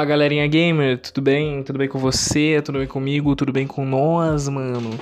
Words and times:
Opa, 0.00 0.06
galerinha 0.06 0.46
gamer, 0.46 0.96
tudo 0.96 1.20
bem? 1.20 1.62
Tudo 1.62 1.78
bem 1.78 1.86
com 1.86 1.98
você? 1.98 2.62
Tudo 2.64 2.78
bem 2.78 2.88
comigo? 2.88 3.36
Tudo 3.36 3.52
bem 3.52 3.66
com 3.66 3.84
nós, 3.84 4.48
mano? 4.48 4.98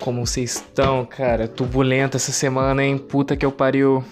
Como 0.00 0.24
vocês 0.24 0.54
estão, 0.54 1.04
cara? 1.04 1.48
Turbulenta 1.48 2.16
essa 2.16 2.30
semana, 2.30 2.84
hein? 2.84 2.96
Puta 2.96 3.36
que 3.36 3.44
eu 3.44 3.50
pariu. 3.50 4.04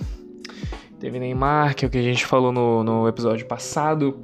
Teve 0.98 1.20
Neymar, 1.20 1.76
que 1.76 1.84
é 1.84 1.88
o 1.88 1.90
que 1.90 1.98
a 1.98 2.02
gente 2.02 2.26
falou 2.26 2.50
no, 2.50 2.82
no 2.82 3.06
episódio 3.06 3.46
passado. 3.46 4.18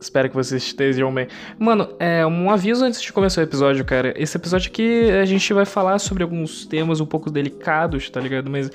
Espero 0.00 0.30
que 0.30 0.34
vocês 0.34 0.62
estejam 0.62 1.12
bem. 1.12 1.28
Mano, 1.58 1.94
é 1.98 2.26
um 2.26 2.50
aviso 2.50 2.86
antes 2.86 3.02
de 3.02 3.12
começar 3.12 3.42
o 3.42 3.44
episódio, 3.44 3.84
cara. 3.84 4.14
Esse 4.16 4.38
episódio 4.38 4.70
aqui 4.70 5.10
a 5.10 5.26
gente 5.26 5.52
vai 5.52 5.66
falar 5.66 5.98
sobre 5.98 6.22
alguns 6.22 6.64
temas 6.64 7.02
um 7.02 7.06
pouco 7.06 7.30
delicados, 7.30 8.08
tá 8.08 8.18
ligado? 8.18 8.50
Mas 8.50 8.70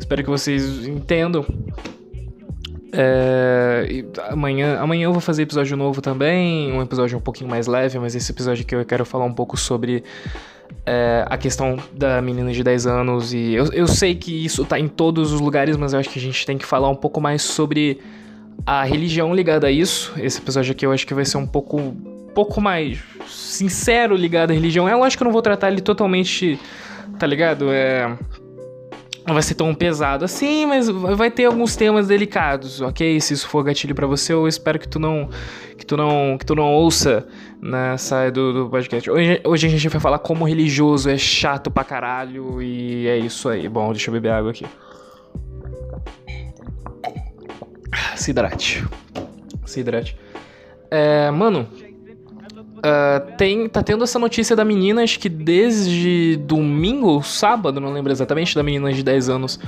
espero 0.00 0.24
que 0.24 0.30
vocês 0.30 0.86
entendam. 0.86 1.44
É, 2.98 4.04
amanhã, 4.30 4.78
amanhã 4.78 5.04
eu 5.04 5.12
vou 5.12 5.20
fazer 5.20 5.42
episódio 5.42 5.76
novo 5.76 6.00
também, 6.00 6.72
um 6.72 6.80
episódio 6.80 7.18
um 7.18 7.20
pouquinho 7.20 7.50
mais 7.50 7.66
leve, 7.66 7.98
mas 7.98 8.14
esse 8.14 8.32
episódio 8.32 8.64
aqui 8.64 8.74
eu 8.74 8.82
quero 8.86 9.04
falar 9.04 9.26
um 9.26 9.34
pouco 9.34 9.54
sobre 9.54 10.02
é, 10.86 11.22
a 11.28 11.36
questão 11.36 11.76
da 11.92 12.22
menina 12.22 12.50
de 12.52 12.64
10 12.64 12.86
anos. 12.86 13.34
E 13.34 13.52
eu, 13.52 13.66
eu 13.72 13.86
sei 13.86 14.14
que 14.14 14.44
isso 14.44 14.64
tá 14.64 14.80
em 14.80 14.88
todos 14.88 15.30
os 15.30 15.42
lugares, 15.42 15.76
mas 15.76 15.92
eu 15.92 16.00
acho 16.00 16.08
que 16.08 16.18
a 16.18 16.22
gente 16.22 16.46
tem 16.46 16.56
que 16.56 16.64
falar 16.64 16.88
um 16.88 16.94
pouco 16.94 17.20
mais 17.20 17.42
sobre 17.42 18.00
a 18.64 18.82
religião 18.82 19.34
ligada 19.34 19.66
a 19.66 19.70
isso. 19.70 20.14
Esse 20.16 20.38
episódio 20.38 20.72
aqui 20.72 20.86
eu 20.86 20.92
acho 20.92 21.06
que 21.06 21.12
vai 21.12 21.26
ser 21.26 21.36
um 21.36 21.46
pouco, 21.46 21.94
pouco 22.34 22.62
mais 22.62 22.98
sincero 23.26 24.16
ligado 24.16 24.52
à 24.52 24.54
religião. 24.54 24.88
É 24.88 24.94
lógico 24.96 25.18
que 25.18 25.22
eu 25.22 25.26
não 25.26 25.32
vou 25.32 25.42
tratar 25.42 25.70
ele 25.70 25.82
totalmente, 25.82 26.58
tá 27.18 27.26
ligado? 27.26 27.70
É 27.70 28.16
não 29.26 29.34
vai 29.34 29.42
ser 29.42 29.54
tão 29.54 29.74
pesado 29.74 30.24
assim, 30.24 30.66
mas 30.66 30.88
vai 30.88 31.30
ter 31.30 31.46
alguns 31.46 31.74
temas 31.74 32.06
delicados, 32.06 32.80
ok? 32.80 33.20
Se 33.20 33.34
isso 33.34 33.48
for 33.48 33.64
gatilho 33.64 33.94
para 33.94 34.06
você, 34.06 34.32
eu 34.32 34.46
espero 34.46 34.78
que 34.78 34.86
tu 34.86 35.00
não 35.00 35.28
que 35.76 35.84
tu 35.84 35.96
não 35.96 36.38
que 36.38 36.46
tu 36.46 36.54
não 36.54 36.72
ouça 36.72 37.26
nessa 37.60 38.30
do, 38.30 38.52
do 38.52 38.70
podcast. 38.70 39.10
Hoje, 39.10 39.40
hoje 39.44 39.66
a 39.66 39.70
gente 39.70 39.88
vai 39.88 40.00
falar 40.00 40.20
como 40.20 40.44
religioso 40.46 41.10
é 41.10 41.18
chato 41.18 41.70
pra 41.70 41.82
caralho 41.82 42.62
e 42.62 43.08
é 43.08 43.18
isso 43.18 43.48
aí. 43.48 43.68
Bom, 43.68 43.90
deixa 43.90 44.10
eu 44.10 44.12
beber 44.12 44.30
água 44.30 44.52
aqui. 44.52 44.64
Se 48.14 48.30
hidrate. 48.30 48.86
Se 49.64 49.80
hidrate. 49.80 50.16
É, 50.88 51.30
mano, 51.32 51.68
Uh, 52.76 53.36
tem, 53.36 53.68
tá 53.68 53.82
tendo 53.82 54.04
essa 54.04 54.18
notícia 54.18 54.54
da 54.54 54.64
menina, 54.64 55.02
acho 55.02 55.18
que 55.18 55.28
desde 55.28 56.36
domingo, 56.36 57.22
sábado, 57.22 57.80
não 57.80 57.92
lembro 57.92 58.12
exatamente, 58.12 58.54
da 58.54 58.62
menina 58.62 58.92
de 58.92 59.02
10 59.02 59.28
anos. 59.28 59.58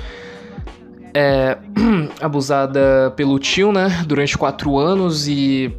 É, 1.15 1.56
abusada 2.20 3.12
pelo 3.17 3.39
tio, 3.39 3.73
né? 3.73 4.05
Durante 4.06 4.37
4 4.37 4.77
anos 4.77 5.27
e 5.27 5.73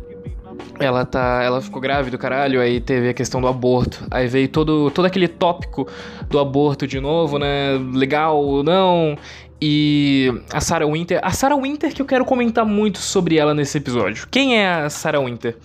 ela 0.80 1.06
tá. 1.06 1.42
Ela 1.44 1.62
ficou 1.62 1.82
grávida, 1.82 2.18
caralho, 2.18 2.60
aí 2.60 2.80
teve 2.80 3.10
a 3.10 3.14
questão 3.14 3.40
do 3.40 3.48
aborto. 3.48 4.06
Aí 4.10 4.28
veio 4.28 4.48
todo, 4.48 4.90
todo 4.92 5.06
aquele 5.06 5.28
tópico 5.28 5.88
do 6.30 6.40
aborto 6.40 6.88
de 6.88 7.00
novo, 7.00 7.38
né? 7.38 7.80
Legal 7.94 8.38
ou 8.38 8.64
não. 8.64 9.18
E 9.62 10.34
a 10.54 10.62
Sarah 10.62 10.88
Winter. 10.88 11.20
A 11.22 11.32
Sarah 11.32 11.56
Winter 11.56 11.94
que 11.94 12.02
eu 12.02 12.06
quero 12.06 12.26
comentar 12.26 12.66
muito 12.66 13.00
sobre 13.00 13.38
ela 13.38 13.54
nesse 13.54 13.78
episódio. 13.78 14.28
Quem 14.32 14.58
é 14.58 14.68
a 14.68 14.90
Sarah 14.90 15.20
Winter? 15.20 15.58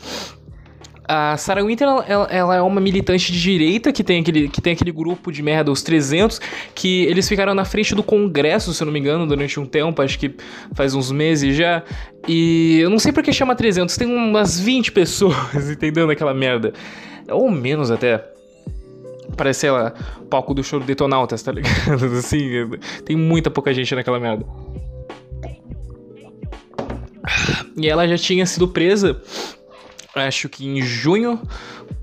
A 1.06 1.36
Sarah 1.36 1.62
Winter, 1.62 1.86
ela, 1.86 2.26
ela, 2.30 2.56
é 2.56 2.62
uma 2.62 2.80
militante 2.80 3.30
de 3.30 3.40
direita 3.40 3.92
que 3.92 4.02
tem, 4.02 4.22
aquele, 4.22 4.48
que 4.48 4.60
tem 4.60 4.72
aquele 4.72 4.90
grupo 4.90 5.30
de 5.30 5.42
merda, 5.42 5.70
os 5.70 5.82
300, 5.82 6.40
que 6.74 7.04
eles 7.04 7.28
ficaram 7.28 7.54
na 7.54 7.64
frente 7.64 7.94
do 7.94 8.02
Congresso, 8.02 8.72
se 8.72 8.82
eu 8.82 8.86
não 8.86 8.92
me 8.92 9.00
engano, 9.00 9.26
durante 9.26 9.60
um 9.60 9.66
tempo, 9.66 10.00
acho 10.00 10.18
que 10.18 10.34
faz 10.72 10.94
uns 10.94 11.12
meses 11.12 11.56
já. 11.56 11.82
E 12.26 12.78
eu 12.80 12.88
não 12.88 12.98
sei 12.98 13.12
por 13.12 13.22
que 13.22 13.32
chama 13.32 13.54
300, 13.54 13.94
tem 13.96 14.08
umas 14.08 14.58
20 14.58 14.92
pessoas 14.92 15.36
entendendo 15.70 16.10
aquela 16.10 16.32
merda. 16.32 16.72
Ou 17.30 17.50
menos 17.50 17.90
até. 17.90 18.24
Parece, 19.36 19.60
sei 19.60 19.70
lá, 19.70 19.92
palco 20.30 20.54
do 20.54 20.62
show 20.62 20.78
do 20.78 20.86
Detonautas, 20.86 21.42
tá 21.42 21.52
ligado? 21.52 22.04
Assim, 22.16 22.48
tem 23.04 23.16
muita 23.16 23.50
pouca 23.50 23.74
gente 23.74 23.94
naquela 23.94 24.18
merda. 24.18 24.46
E 27.76 27.88
ela 27.88 28.06
já 28.06 28.16
tinha 28.16 28.46
sido 28.46 28.68
presa 28.68 29.20
acho 30.14 30.48
que 30.48 30.66
em 30.66 30.80
junho, 30.82 31.40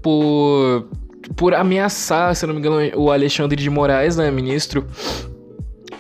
por, 0.01 0.87
por 1.35 1.53
ameaçar, 1.53 2.35
se 2.35 2.45
não 2.45 2.53
me 2.53 2.59
engano, 2.59 2.77
o 2.95 3.11
Alexandre 3.11 3.61
de 3.61 3.69
Moraes, 3.69 4.17
né, 4.17 4.29
ministro 4.31 4.85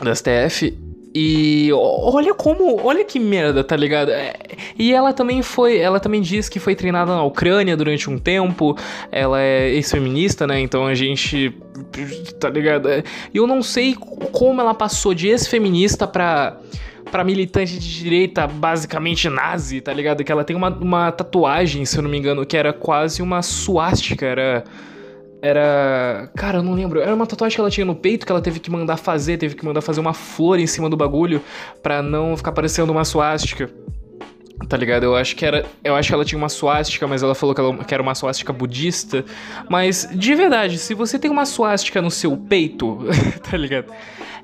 da 0.01 0.13
STF. 0.15 0.77
E 1.13 1.69
olha 1.73 2.33
como, 2.33 2.79
olha 2.85 3.03
que 3.03 3.19
merda, 3.19 3.65
tá 3.65 3.75
ligado? 3.75 4.11
É, 4.11 4.33
e 4.79 4.93
ela 4.93 5.11
também 5.11 5.41
foi, 5.41 5.77
ela 5.77 5.99
também 5.99 6.21
diz 6.21 6.47
que 6.47 6.57
foi 6.57 6.73
treinada 6.73 7.13
na 7.13 7.23
Ucrânia 7.23 7.75
durante 7.75 8.09
um 8.09 8.17
tempo. 8.17 8.77
Ela 9.11 9.41
é 9.41 9.69
ex-feminista, 9.71 10.47
né? 10.47 10.61
Então 10.61 10.87
a 10.87 10.95
gente, 10.95 11.53
tá 12.39 12.49
ligado? 12.49 12.87
É, 12.87 13.03
eu 13.33 13.45
não 13.45 13.61
sei 13.61 13.93
como 13.93 14.61
ela 14.61 14.73
passou 14.73 15.13
de 15.13 15.27
ex-feminista 15.27 16.07
pra 16.07 16.57
pra 17.11 17.23
militante 17.23 17.77
de 17.77 17.99
direita 17.99 18.47
basicamente 18.47 19.29
nazi, 19.29 19.81
tá 19.81 19.93
ligado? 19.93 20.23
Que 20.23 20.31
ela 20.31 20.43
tem 20.43 20.55
uma, 20.55 20.69
uma 20.69 21.11
tatuagem, 21.11 21.85
se 21.85 21.97
eu 21.97 22.01
não 22.01 22.09
me 22.09 22.17
engano, 22.17 22.45
que 22.45 22.55
era 22.55 22.71
quase 22.71 23.21
uma 23.21 23.41
suástica, 23.41 24.25
era. 24.25 24.63
Era. 25.43 26.31
Cara, 26.35 26.59
eu 26.59 26.63
não 26.63 26.73
lembro. 26.73 27.01
Era 27.01 27.13
uma 27.13 27.25
tatuagem 27.25 27.55
que 27.55 27.61
ela 27.61 27.69
tinha 27.69 27.85
no 27.85 27.95
peito 27.95 28.25
que 28.25 28.31
ela 28.31 28.41
teve 28.41 28.59
que 28.59 28.69
mandar 28.69 28.97
fazer, 28.97 29.37
teve 29.37 29.55
que 29.55 29.65
mandar 29.65 29.81
fazer 29.81 29.99
uma 29.99 30.13
flor 30.13 30.59
em 30.59 30.67
cima 30.67 30.87
do 30.87 30.95
bagulho 30.95 31.41
pra 31.81 32.01
não 32.01 32.37
ficar 32.37 32.51
parecendo 32.51 32.91
uma 32.91 33.03
suástica. 33.03 33.69
Tá 34.69 34.77
ligado? 34.77 35.03
Eu 35.03 35.15
acho 35.15 35.35
que 35.35 35.45
era. 35.45 35.65
Eu 35.83 35.95
acho 35.95 36.09
que 36.09 36.13
ela 36.13 36.23
tinha 36.23 36.37
uma 36.37 36.49
suástica, 36.49 37.07
mas 37.07 37.23
ela 37.23 37.33
falou 37.33 37.55
que, 37.55 37.61
ela, 37.61 37.77
que 37.83 37.93
era 37.93 38.03
uma 38.03 38.13
suástica 38.13 38.53
budista. 38.53 39.25
Mas, 39.67 40.07
de 40.13 40.35
verdade, 40.35 40.77
se 40.77 40.93
você 40.93 41.17
tem 41.17 41.31
uma 41.31 41.45
suástica 41.45 42.01
no 42.01 42.11
seu 42.11 42.37
peito, 42.37 42.99
tá 43.49 43.57
ligado? 43.57 43.91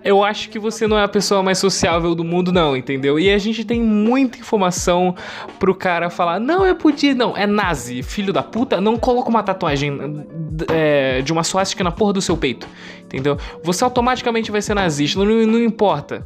Eu 0.03 0.23
acho 0.23 0.49
que 0.49 0.59
você 0.59 0.87
não 0.87 0.97
é 0.97 1.03
a 1.03 1.07
pessoa 1.07 1.43
mais 1.43 1.57
sociável 1.57 2.13
do 2.15 2.23
mundo, 2.23 2.51
não, 2.51 2.75
entendeu? 2.77 3.19
E 3.19 3.29
a 3.29 3.37
gente 3.37 3.65
tem 3.65 3.81
muita 3.81 4.37
informação 4.37 5.15
pro 5.59 5.73
cara 5.75 6.09
falar: 6.09 6.39
não, 6.39 6.65
é 6.65 6.73
budista, 6.73 7.17
não, 7.17 7.35
é 7.35 7.45
nazi, 7.45 8.03
filho 8.03 8.31
da 8.31 8.43
puta, 8.43 8.79
não 8.79 8.97
coloca 8.97 9.29
uma 9.29 9.43
tatuagem 9.43 10.25
é, 10.71 11.21
de 11.21 11.31
uma 11.31 11.43
suástica 11.43 11.83
na 11.83 11.91
porra 11.91 12.13
do 12.13 12.21
seu 12.21 12.37
peito, 12.37 12.67
entendeu? 13.03 13.37
Você 13.63 13.83
automaticamente 13.83 14.51
vai 14.51 14.61
ser 14.61 14.73
nazista, 14.73 15.23
não, 15.23 15.25
não 15.25 15.59
importa. 15.59 16.25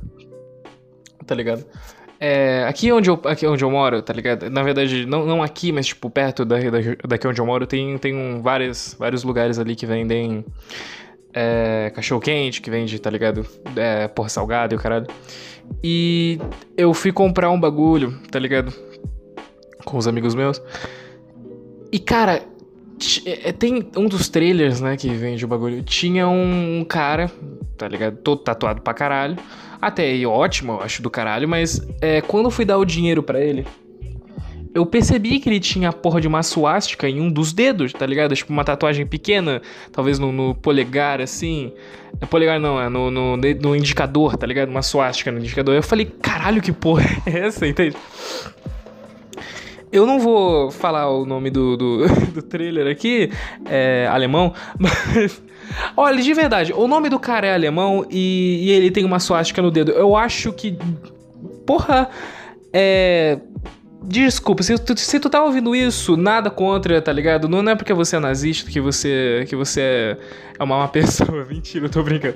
Tá 1.26 1.36
ligado? 1.36 1.66
É, 2.24 2.66
aqui, 2.68 2.92
onde 2.92 3.10
eu, 3.10 3.20
aqui 3.26 3.48
onde 3.48 3.64
eu 3.64 3.72
moro, 3.72 4.00
tá 4.00 4.14
ligado? 4.14 4.48
Na 4.48 4.62
verdade, 4.62 5.08
não, 5.08 5.26
não 5.26 5.42
aqui, 5.42 5.72
mas 5.72 5.88
tipo, 5.88 6.08
perto 6.08 6.46
da, 6.46 6.60
da, 6.60 6.78
daqui 7.08 7.28
onde 7.28 7.42
eu 7.42 7.46
moro, 7.48 7.66
tem, 7.66 7.98
tem 7.98 8.16
um, 8.16 8.44
vários, 8.44 8.96
vários 9.00 9.24
lugares 9.24 9.58
ali 9.58 9.76
que 9.76 9.88
vendem 9.88 10.46
é, 11.34 11.92
cachorro 11.94 12.22
quente, 12.22 12.62
que 12.62 12.70
vende, 12.70 13.00
tá 13.00 13.10
ligado? 13.10 13.46
É, 13.76 14.08
porra 14.08 14.30
salgada 14.30 14.74
e 14.74 14.78
o 14.78 14.80
caralho. 14.80 15.08
E 15.84 16.40
eu 16.78 16.94
fui 16.94 17.12
comprar 17.12 17.50
um 17.50 17.60
bagulho, 17.60 18.20
tá 18.30 18.40
ligado? 18.40 18.74
Com 19.86 19.98
os 19.98 20.08
amigos 20.08 20.36
meus. 20.36 20.62
E 21.92 22.00
cara, 22.00 22.44
é, 23.26 23.52
tem 23.52 23.90
um 23.98 24.08
dos 24.08 24.30
trailers, 24.30 24.82
né, 24.82 24.98
que 24.98 25.10
vende 25.10 25.44
o 25.44 25.48
bagulho. 25.48 25.82
Tinha 25.84 26.28
um 26.28 26.86
cara, 26.88 27.32
tá 27.78 27.88
ligado? 27.88 28.18
Todo 28.18 28.42
tatuado 28.42 28.82
pra 28.82 28.94
caralho 28.94 29.38
até 29.82 30.04
aí, 30.04 30.26
ótimo, 30.28 30.74
eu 30.74 30.82
acho 30.82 31.02
do 31.02 31.10
caralho, 31.10 31.50
mas 31.50 31.82
é, 32.00 32.22
quando 32.22 32.46
eu 32.46 32.52
fui 32.52 32.64
dar 32.64 32.78
o 32.78 32.86
dinheiro 32.86 33.24
para 33.24 33.42
ele, 33.42 33.66
eu 34.74 34.86
percebi 34.86 35.40
que 35.40 35.50
ele 35.50 35.60
tinha 35.60 35.90
a 35.90 35.94
porra 35.94 36.22
de 36.22 36.28
uma 36.28 36.44
suástica 36.44 37.10
em 37.10 37.20
um 37.20 37.30
dos 37.30 37.52
dedos, 37.52 37.92
tá 37.94 38.06
ligado? 38.06 38.36
Tipo 38.36 38.54
uma 38.54 38.64
tatuagem 38.64 39.06
pequena, 39.06 39.62
talvez 39.92 40.18
no, 40.18 40.32
no 40.32 40.56
polegar, 40.56 41.22
assim. 41.22 41.74
No 42.20 42.28
polegar 42.28 42.60
não, 42.60 42.82
é 42.82 42.88
no, 42.90 43.12
no, 43.12 43.38
no, 43.38 43.76
indicador, 43.76 44.38
tá 44.38 44.48
ligado? 44.48 44.70
Uma 44.70 44.82
suástica 44.82 45.32
no 45.32 45.40
indicador. 45.40 45.76
Eu 45.76 45.84
falei, 45.84 46.06
caralho, 46.06 46.62
que 46.62 46.72
porra 46.72 47.06
é 47.26 47.40
essa, 47.48 47.66
entende? 47.68 47.96
Eu 49.92 50.06
não 50.06 50.20
vou 50.20 50.72
falar 50.72 51.10
o 51.10 51.26
nome 51.26 51.50
do, 51.50 51.76
do, 51.76 52.08
do 52.34 52.42
trailer 52.42 52.88
aqui, 52.88 53.30
é 53.70 54.08
alemão, 54.10 54.54
mas 54.80 55.42
Olha, 55.96 56.22
de 56.22 56.34
verdade, 56.34 56.74
o 56.74 56.88
nome 56.88 57.10
do 57.10 57.20
cara 57.20 57.48
é 57.48 57.54
alemão 57.54 58.06
e, 58.10 58.60
e 58.64 58.72
ele 58.72 58.92
tem 58.92 59.06
uma 59.06 59.20
suástica 59.20 59.62
no 59.62 59.72
dedo. 59.72 59.92
Eu 59.92 60.16
acho 60.16 60.52
que. 60.52 60.78
Porra. 61.66 62.10
É. 62.74 63.40
Desculpa, 64.04 64.64
se 64.64 64.76
tu, 64.80 64.98
se 64.98 65.20
tu 65.20 65.30
tá 65.30 65.44
ouvindo 65.44 65.76
isso, 65.76 66.18
nada 66.18 66.50
contra, 66.50 67.00
tá 67.00 67.14
ligado? 67.14 67.48
Não, 67.48 67.62
não 67.62 67.74
é 67.74 67.76
porque 67.76 67.94
você 67.94 68.16
é 68.16 68.20
nazista 68.20 68.70
que 68.70 68.82
você, 68.82 69.46
que 69.48 69.56
você 69.56 70.18
é 70.58 70.64
uma 70.64 70.80
má 70.80 70.88
pessoa. 70.90 71.46
Mentira, 71.46 71.86
eu 71.86 71.90
tô 71.90 72.02
brincando. 72.02 72.34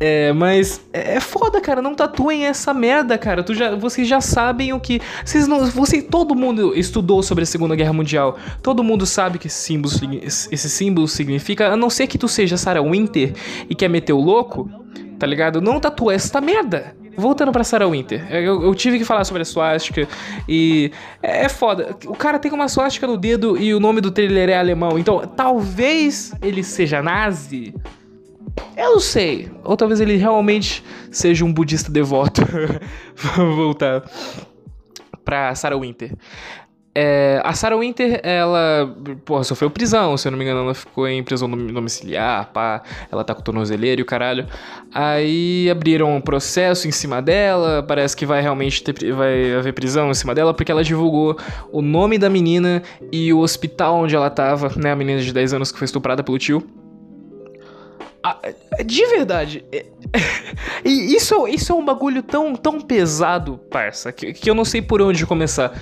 É, 0.00 0.32
mas 0.32 0.80
é, 0.92 1.14
é 1.14 1.20
foda, 1.20 1.60
cara. 1.60 1.80
Não 1.80 1.94
tatuem 1.94 2.46
essa 2.46 2.74
merda, 2.74 3.16
cara. 3.16 3.44
Tu 3.44 3.54
já, 3.54 3.76
vocês 3.76 4.08
já 4.08 4.20
sabem 4.20 4.72
o 4.72 4.80
que. 4.80 5.00
Vocês 5.24 5.46
não. 5.46 5.64
Você, 5.66 6.02
todo 6.02 6.34
mundo 6.34 6.76
estudou 6.76 7.22
sobre 7.22 7.44
a 7.44 7.46
Segunda 7.46 7.76
Guerra 7.76 7.92
Mundial. 7.92 8.36
Todo 8.60 8.82
mundo 8.82 9.06
sabe 9.06 9.38
que 9.38 9.46
esse 9.46 9.58
símbolo, 9.58 9.94
esse 10.24 10.68
símbolo 10.68 11.06
significa. 11.06 11.68
A 11.68 11.76
não 11.76 11.88
ser 11.88 12.08
que 12.08 12.18
tu 12.18 12.26
seja 12.26 12.56
Sarah 12.56 12.82
Winter 12.82 13.32
e 13.70 13.76
quer 13.76 13.88
meter 13.88 14.12
o 14.12 14.20
louco, 14.20 14.68
tá 15.20 15.26
ligado? 15.26 15.60
Não 15.60 15.78
tatua 15.78 16.14
essa 16.14 16.40
merda. 16.40 16.96
Voltando 17.16 17.52
pra 17.52 17.64
Sarah 17.64 17.88
Winter, 17.88 18.26
eu, 18.32 18.62
eu, 18.62 18.74
tive 18.74 18.98
que 18.98 19.04
falar 19.04 19.24
sobre 19.24 19.42
a 19.42 19.44
suástica 19.44 20.06
e 20.48 20.90
é, 21.22 21.44
é 21.44 21.48
foda. 21.48 21.96
O 22.06 22.14
cara 22.14 22.38
tem 22.38 22.52
uma 22.52 22.68
suástica 22.68 23.06
no 23.06 23.16
dedo 23.16 23.56
e 23.56 23.74
o 23.74 23.80
nome 23.80 24.00
do 24.00 24.10
trailer 24.10 24.48
é 24.48 24.58
alemão, 24.58 24.98
então 24.98 25.20
talvez 25.26 26.32
ele 26.42 26.62
seja 26.62 27.02
nazi. 27.02 27.74
Eu 28.76 28.92
não 28.92 29.00
sei. 29.00 29.50
Ou 29.64 29.76
talvez 29.76 30.00
ele 30.00 30.16
realmente 30.16 30.82
seja 31.10 31.44
um 31.44 31.52
budista 31.52 31.90
devoto. 31.90 32.42
Vamos 33.14 33.56
voltar 33.56 34.02
pra 35.24 35.54
Sarah 35.54 35.76
Winter. 35.76 36.12
É, 36.98 37.42
a 37.44 37.52
Sarah 37.52 37.76
Winter, 37.76 38.20
ela, 38.22 38.90
porra, 39.26 39.44
sofreu 39.44 39.68
prisão, 39.68 40.16
se 40.16 40.26
eu 40.26 40.32
não 40.32 40.38
me 40.38 40.44
engano, 40.46 40.60
ela 40.60 40.72
ficou 40.72 41.06
em 41.06 41.22
prisão 41.22 41.46
domiciliar, 41.46 42.50
pá, 42.54 42.82
ela 43.12 43.22
tá 43.22 43.34
com 43.34 43.42
tornozeleiro 43.42 44.00
e 44.00 44.02
o 44.02 44.06
caralho. 44.06 44.46
Aí 44.94 45.68
abriram 45.70 46.16
um 46.16 46.22
processo 46.22 46.88
em 46.88 46.90
cima 46.90 47.20
dela, 47.20 47.84
parece 47.86 48.16
que 48.16 48.24
vai 48.24 48.40
realmente 48.40 48.82
ter, 48.82 49.12
vai 49.12 49.52
haver 49.52 49.74
prisão 49.74 50.10
em 50.10 50.14
cima 50.14 50.34
dela, 50.34 50.54
porque 50.54 50.72
ela 50.72 50.82
divulgou 50.82 51.36
o 51.70 51.82
nome 51.82 52.16
da 52.16 52.30
menina 52.30 52.82
e 53.12 53.30
o 53.30 53.40
hospital 53.40 53.96
onde 53.96 54.16
ela 54.16 54.30
tava, 54.30 54.72
né, 54.74 54.92
a 54.92 54.96
menina 54.96 55.20
de 55.20 55.34
10 55.34 55.52
anos 55.52 55.70
que 55.70 55.76
foi 55.76 55.84
estuprada 55.84 56.22
pelo 56.22 56.38
tio. 56.38 56.66
Ah, 58.22 58.38
de 58.82 59.06
verdade, 59.08 59.62
é, 59.70 59.84
isso, 60.82 61.46
isso 61.46 61.72
é 61.72 61.74
um 61.74 61.84
bagulho 61.84 62.22
tão, 62.22 62.56
tão 62.56 62.80
pesado, 62.80 63.60
parça, 63.70 64.10
que, 64.10 64.32
que 64.32 64.48
eu 64.48 64.54
não 64.54 64.64
sei 64.64 64.80
por 64.80 65.02
onde 65.02 65.26
começar 65.26 65.78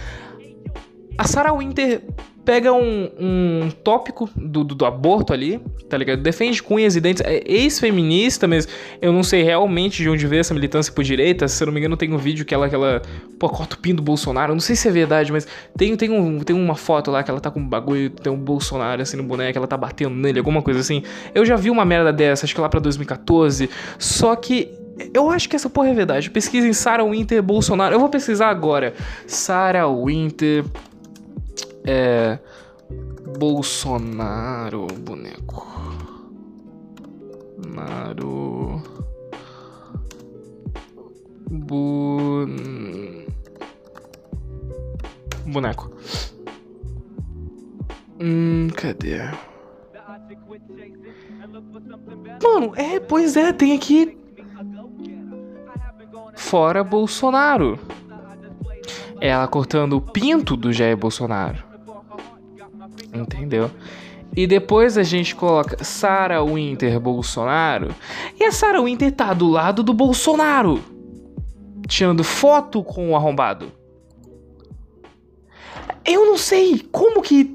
a 1.16 1.26
Sarah 1.26 1.52
Winter 1.52 2.02
pega 2.44 2.72
um, 2.72 3.11
um 3.19 3.70
tópico 3.82 4.28
do, 4.37 4.62
do, 4.62 4.75
do, 4.75 4.84
aborto 4.84 5.32
ali, 5.32 5.61
tá 5.88 5.96
ligado? 5.96 6.20
Defende 6.20 6.62
com 6.62 6.75
unhas 6.75 6.94
e 6.94 7.00
dentes, 7.00 7.22
é 7.25 7.43
ex-feminista, 7.46 8.46
mas 8.46 8.69
eu 9.00 9.12
não 9.12 9.22
sei 9.22 9.43
realmente 9.43 10.02
de 10.02 10.11
onde 10.11 10.26
veio 10.26 10.40
essa 10.40 10.52
militância 10.52 10.93
por 10.93 11.02
direita. 11.02 11.49
Se 11.49 11.62
eu 11.62 11.66
não 11.66 11.72
me 11.72 11.81
engano, 11.81 11.96
tem 11.96 12.12
um 12.12 12.19
vídeo 12.19 12.44
que 12.44 12.55
ela, 12.55 12.69
que 12.69 12.75
ela 12.75 13.00
pô, 13.38 13.49
corta 13.49 13.76
o 13.76 13.78
pin 13.78 13.94
do 13.94 14.02
Bolsonaro. 14.02 14.52
Eu 14.52 14.56
não 14.56 14.61
sei 14.61 14.76
se 14.76 14.87
é 14.87 14.90
verdade, 14.90 15.32
mas 15.32 15.46
tem, 15.76 15.96
tem, 15.96 16.11
um, 16.11 16.40
tem 16.40 16.55
uma 16.55 16.75
foto 16.75 17.11
lá 17.11 17.22
que 17.22 17.31
ela 17.31 17.40
tá 17.40 17.50
com 17.50 17.60
um 17.60 17.69
bagulho, 17.69 18.10
tem 18.10 18.32
um 18.32 18.38
Bolsonaro 18.38 19.00
assim 19.00 19.17
no 19.17 19.22
boneco, 19.22 19.56
ela 19.56 19.67
tá 19.67 19.76
batendo 19.76 20.14
nele, 20.14 20.38
alguma 20.38 20.60
coisa 20.60 20.81
assim. 20.81 21.02
Eu 21.34 21.46
já 21.46 21.56
vi 21.56 21.70
uma 21.70 21.84
merda 21.84 22.12
dessa, 22.12 22.44
acho 22.44 22.55
que 22.55 22.60
lá 22.60 22.69
pra 22.69 22.81
2014. 22.81 23.70
Só 23.99 24.37
que 24.37 24.70
eu 25.12 25.31
acho 25.31 25.49
que 25.49 25.56
essa 25.56 25.70
porra 25.70 25.88
é 25.88 25.94
verdade. 25.94 26.31
Pesquisem 26.31 26.72
Sarah 26.72 27.05
Winter 27.05 27.43
Bolsonaro. 27.43 27.94
Eu 27.94 28.00
vou 28.00 28.08
pesquisar 28.08 28.49
agora. 28.49 28.93
Sarah 29.26 29.88
Winter 29.88 30.64
é. 31.86 32.38
Bolsonaro, 33.38 34.86
boneco. 34.86 35.66
Naro. 37.66 38.82
Bu... 41.50 42.46
Boneco. 45.46 45.90
Hum, 48.20 48.69
cadê? 48.76 49.19
Mano, 52.42 52.72
é, 52.76 53.00
pois 53.00 53.36
é, 53.36 53.52
tem 53.52 53.75
aqui. 53.75 54.16
Fora 56.36 56.84
Bolsonaro. 56.84 57.78
Ela 59.20 59.48
cortando 59.48 59.94
o 59.94 60.00
pinto 60.00 60.56
do 60.56 60.72
Jair 60.72 60.96
Bolsonaro. 60.96 61.74
Entendeu? 63.55 63.71
E 64.37 64.47
depois 64.49 64.99
a 64.99 65.05
gente 65.05 65.35
coloca 65.35 65.85
Sarah 65.85 66.43
Winter 66.43 66.99
Bolsonaro. 66.99 67.95
E 68.39 68.45
a 68.45 68.51
Sarah 68.51 68.83
Winter 68.83 69.12
tá 69.12 69.33
do 69.33 69.49
lado 69.49 69.83
do 69.83 69.95
Bolsonaro. 69.95 70.83
Tirando 71.87 72.25
foto 72.25 72.83
com 72.83 73.11
o 73.11 73.17
arrombado. 73.17 73.71
Eu 76.05 76.27
não 76.27 76.37
sei 76.37 76.81
como 76.91 77.23
que. 77.23 77.54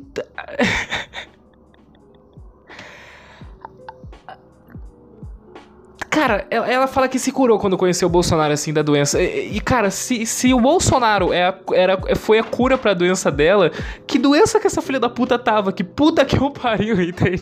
Cara, 6.20 6.46
ela, 6.52 6.70
ela, 6.70 6.88
fala 6.88 7.08
que 7.08 7.18
se 7.18 7.32
curou 7.32 7.58
quando 7.58 7.78
conheceu 7.78 8.10
o 8.10 8.12
Bolsonaro, 8.12 8.52
assim, 8.52 8.74
da 8.74 8.82
doença. 8.82 9.22
E, 9.22 9.56
e 9.56 9.62
cara, 9.62 9.90
se, 9.90 10.26
se 10.26 10.54
o 10.54 10.60
Bolsonaro 10.60 11.32
é 11.32 11.48
a, 11.48 11.56
era, 11.72 11.98
foi 12.18 12.38
a 12.38 12.44
cura 12.44 12.78
pra 12.78 12.94
doença 12.94 13.32
dela, 13.32 13.72
que 14.06 14.20
doença 14.20 14.60
que 14.60 14.68
essa 14.68 14.82
filha 14.82 15.00
da 15.00 15.10
puta 15.10 15.40
tava? 15.40 15.72
Que 15.72 15.82
puta 15.82 16.26
que 16.26 16.38
eu 16.38 16.52
pariu, 16.52 17.00
entende? 17.02 17.42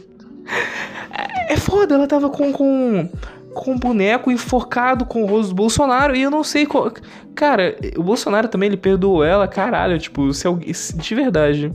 É, 1.12 1.54
é 1.54 1.58
foda, 1.58 1.96
ela 1.96 2.06
tava 2.06 2.30
com, 2.30 2.54
com, 2.54 3.10
com 3.52 3.72
um 3.72 3.80
boneco 3.80 4.32
enforcado 4.32 5.08
com 5.08 5.24
o 5.24 5.26
rosto 5.26 5.50
do 5.50 5.56
Bolsonaro 5.56 6.16
e 6.16 6.22
eu 6.22 6.30
não 6.30 6.44
sei 6.44 6.68
qual. 6.68 6.92
Cara, 7.34 7.76
o 7.98 8.04
Bolsonaro 8.04 8.48
também, 8.48 8.68
ele 8.68 8.78
perdoou 8.78 9.24
ela, 9.24 9.48
caralho, 9.48 9.98
tipo, 9.98 10.32
se, 10.36 10.48
de 10.96 11.16
verdade. 11.16 11.74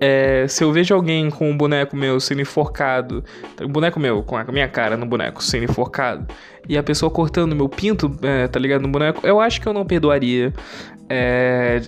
É, 0.00 0.46
se 0.48 0.64
eu 0.64 0.72
vejo 0.72 0.94
alguém 0.94 1.28
com 1.30 1.50
um 1.50 1.56
boneco 1.56 1.94
meu 1.94 2.18
sendo 2.18 2.40
enforcado, 2.40 3.22
boneco 3.68 4.00
meu, 4.00 4.22
com 4.22 4.34
a 4.36 4.44
minha 4.44 4.66
cara 4.66 4.96
no 4.96 5.04
boneco 5.04 5.44
sendo 5.44 5.64
enforcado, 5.64 6.26
e 6.66 6.78
a 6.78 6.82
pessoa 6.82 7.10
cortando 7.10 7.54
meu 7.54 7.68
pinto, 7.68 8.10
é, 8.22 8.48
tá 8.48 8.58
ligado, 8.58 8.80
no 8.80 8.88
boneco, 8.88 9.26
eu 9.26 9.40
acho 9.40 9.60
que 9.60 9.66
eu 9.66 9.74
não 9.74 9.84
perdoaria. 9.84 10.54
É. 11.08 11.82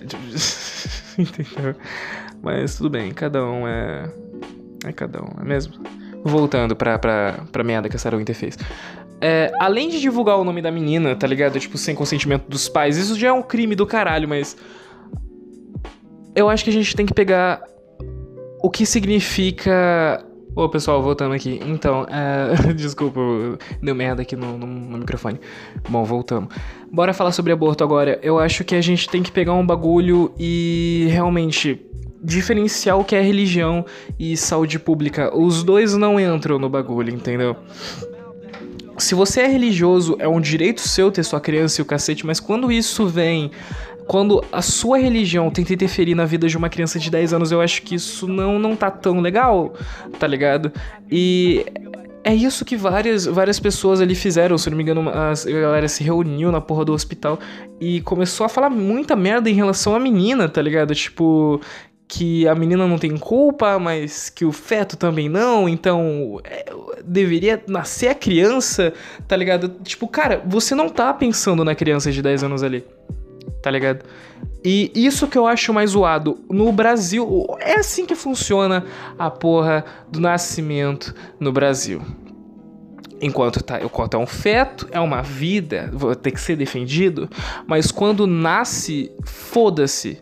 Entendeu? 1.17 1.75
Mas 2.41 2.75
tudo 2.75 2.89
bem, 2.89 3.11
cada 3.11 3.43
um 3.43 3.67
é. 3.67 4.11
É 4.85 4.91
cada 4.91 5.23
um, 5.23 5.29
é 5.41 5.43
mesmo? 5.43 5.73
Voltando 6.23 6.75
pra, 6.75 6.99
pra, 6.99 7.45
pra 7.51 7.63
merda 7.63 7.89
que 7.89 7.95
a 7.95 7.99
Sarah 7.99 8.17
Winter 8.17 8.35
fez. 8.35 8.57
É, 9.21 9.51
além 9.59 9.87
de 9.87 10.01
divulgar 10.01 10.37
o 10.37 10.43
nome 10.43 10.61
da 10.61 10.69
menina, 10.69 11.15
tá 11.15 11.25
ligado? 11.25 11.57
Tipo, 11.57 11.77
sem 11.77 11.95
consentimento 11.95 12.45
dos 12.49 12.67
pais, 12.67 12.97
isso 12.97 13.17
já 13.17 13.29
é 13.29 13.31
um 13.31 13.41
crime 13.41 13.73
do 13.73 13.87
caralho, 13.87 14.27
mas. 14.27 14.55
Eu 16.35 16.49
acho 16.49 16.63
que 16.63 16.69
a 16.69 16.73
gente 16.73 16.95
tem 16.95 17.05
que 17.05 17.13
pegar 17.13 17.61
o 18.63 18.69
que 18.69 18.85
significa. 18.85 20.25
Ô, 20.55 20.69
pessoal, 20.69 21.03
voltando 21.03 21.33
aqui. 21.33 21.59
Então, 21.65 22.05
é... 22.09 22.71
desculpa, 22.73 23.19
deu 23.81 23.93
merda 23.93 24.21
aqui 24.21 24.37
no, 24.37 24.57
no, 24.57 24.65
no, 24.65 24.97
microfone. 24.99 25.37
Bom, 25.89 26.05
voltamos. 26.05 26.53
Bora 26.89 27.13
falar 27.13 27.33
sobre 27.33 27.51
aborto 27.51 27.83
agora. 27.83 28.17
Eu 28.23 28.39
acho 28.39 28.63
que 28.63 28.73
a 28.73 28.81
gente 28.81 29.09
tem 29.09 29.21
que 29.21 29.31
pegar 29.31 29.53
um 29.53 29.65
bagulho 29.65 30.33
e 30.39 31.07
realmente 31.11 31.85
diferenciar 32.23 32.97
o 32.97 33.03
que 33.03 33.17
é 33.17 33.21
religião 33.21 33.85
e 34.17 34.37
saúde 34.37 34.79
pública. 34.79 35.35
Os 35.35 35.61
dois 35.61 35.93
não 35.95 36.17
entram 36.17 36.57
no 36.57 36.69
bagulho, 36.69 37.13
entendeu? 37.13 37.57
Se 38.97 39.13
você 39.13 39.41
é 39.41 39.47
religioso, 39.47 40.15
é 40.19 40.27
um 40.27 40.39
direito 40.39 40.79
seu 40.79 41.11
ter 41.11 41.23
sua 41.23 41.41
criança 41.41 41.81
e 41.81 41.83
o 41.83 41.85
cacete, 41.85 42.25
mas 42.25 42.39
quando 42.39 42.71
isso 42.71 43.07
vem 43.07 43.51
quando 44.07 44.43
a 44.51 44.61
sua 44.61 44.97
religião 44.97 45.49
tenta 45.49 45.73
interferir 45.73 46.15
na 46.15 46.25
vida 46.25 46.47
de 46.47 46.57
uma 46.57 46.69
criança 46.69 46.99
de 46.99 47.09
10 47.09 47.33
anos, 47.33 47.51
eu 47.51 47.61
acho 47.61 47.81
que 47.81 47.95
isso 47.95 48.27
não, 48.27 48.59
não 48.59 48.75
tá 48.75 48.91
tão 48.91 49.19
legal, 49.19 49.73
tá 50.19 50.27
ligado? 50.27 50.71
E 51.09 51.65
é 52.23 52.33
isso 52.33 52.63
que 52.63 52.75
várias, 52.75 53.25
várias 53.25 53.59
pessoas 53.59 54.01
ali 54.01 54.15
fizeram. 54.15 54.57
Se 54.57 54.69
não 54.69 54.77
me 54.77 54.83
engano, 54.83 55.09
a 55.09 55.33
galera 55.45 55.87
se 55.87 56.03
reuniu 56.03 56.51
na 56.51 56.61
porra 56.61 56.85
do 56.85 56.93
hospital 56.93 57.39
e 57.79 58.01
começou 58.01 58.45
a 58.45 58.49
falar 58.49 58.69
muita 58.69 59.15
merda 59.15 59.49
em 59.49 59.53
relação 59.53 59.95
à 59.95 59.99
menina, 59.99 60.47
tá 60.47 60.61
ligado? 60.61 60.95
Tipo, 60.95 61.59
que 62.07 62.47
a 62.47 62.55
menina 62.55 62.87
não 62.87 62.97
tem 62.97 63.17
culpa, 63.17 63.79
mas 63.79 64.29
que 64.29 64.45
o 64.45 64.51
feto 64.51 64.95
também 64.95 65.27
não, 65.27 65.67
então 65.67 66.39
é, 66.43 66.65
deveria 67.03 67.61
nascer 67.67 68.07
a 68.09 68.15
criança, 68.15 68.93
tá 69.27 69.35
ligado? 69.35 69.69
Tipo, 69.83 70.07
cara, 70.07 70.41
você 70.45 70.75
não 70.75 70.89
tá 70.89 71.13
pensando 71.13 71.65
na 71.65 71.73
criança 71.73 72.11
de 72.11 72.21
10 72.21 72.43
anos 72.43 72.63
ali 72.63 72.85
tá 73.63 73.71
ligado? 73.71 74.03
E 74.63 74.91
isso 74.93 75.25
que 75.25 75.37
eu 75.37 75.47
acho 75.47 75.73
mais 75.73 75.91
zoado. 75.91 76.37
No 76.49 76.71
Brasil, 76.71 77.47
é 77.61 77.75
assim 77.75 78.05
que 78.05 78.13
funciona 78.13 78.85
a 79.17 79.31
porra 79.31 79.85
do 80.11 80.19
nascimento 80.19 81.15
no 81.39 81.51
Brasil. 81.51 82.01
Enquanto, 83.21 83.63
tá, 83.63 83.81
enquanto 83.81 84.15
é 84.15 84.17
um 84.17 84.27
feto, 84.27 84.85
é 84.91 84.99
uma 84.99 85.21
vida, 85.21 85.89
vai 85.93 86.13
ter 86.13 86.31
que 86.31 86.41
ser 86.41 86.57
defendido. 86.57 87.29
Mas 87.65 87.89
quando 87.89 88.27
nasce, 88.27 89.09
foda-se, 89.23 90.21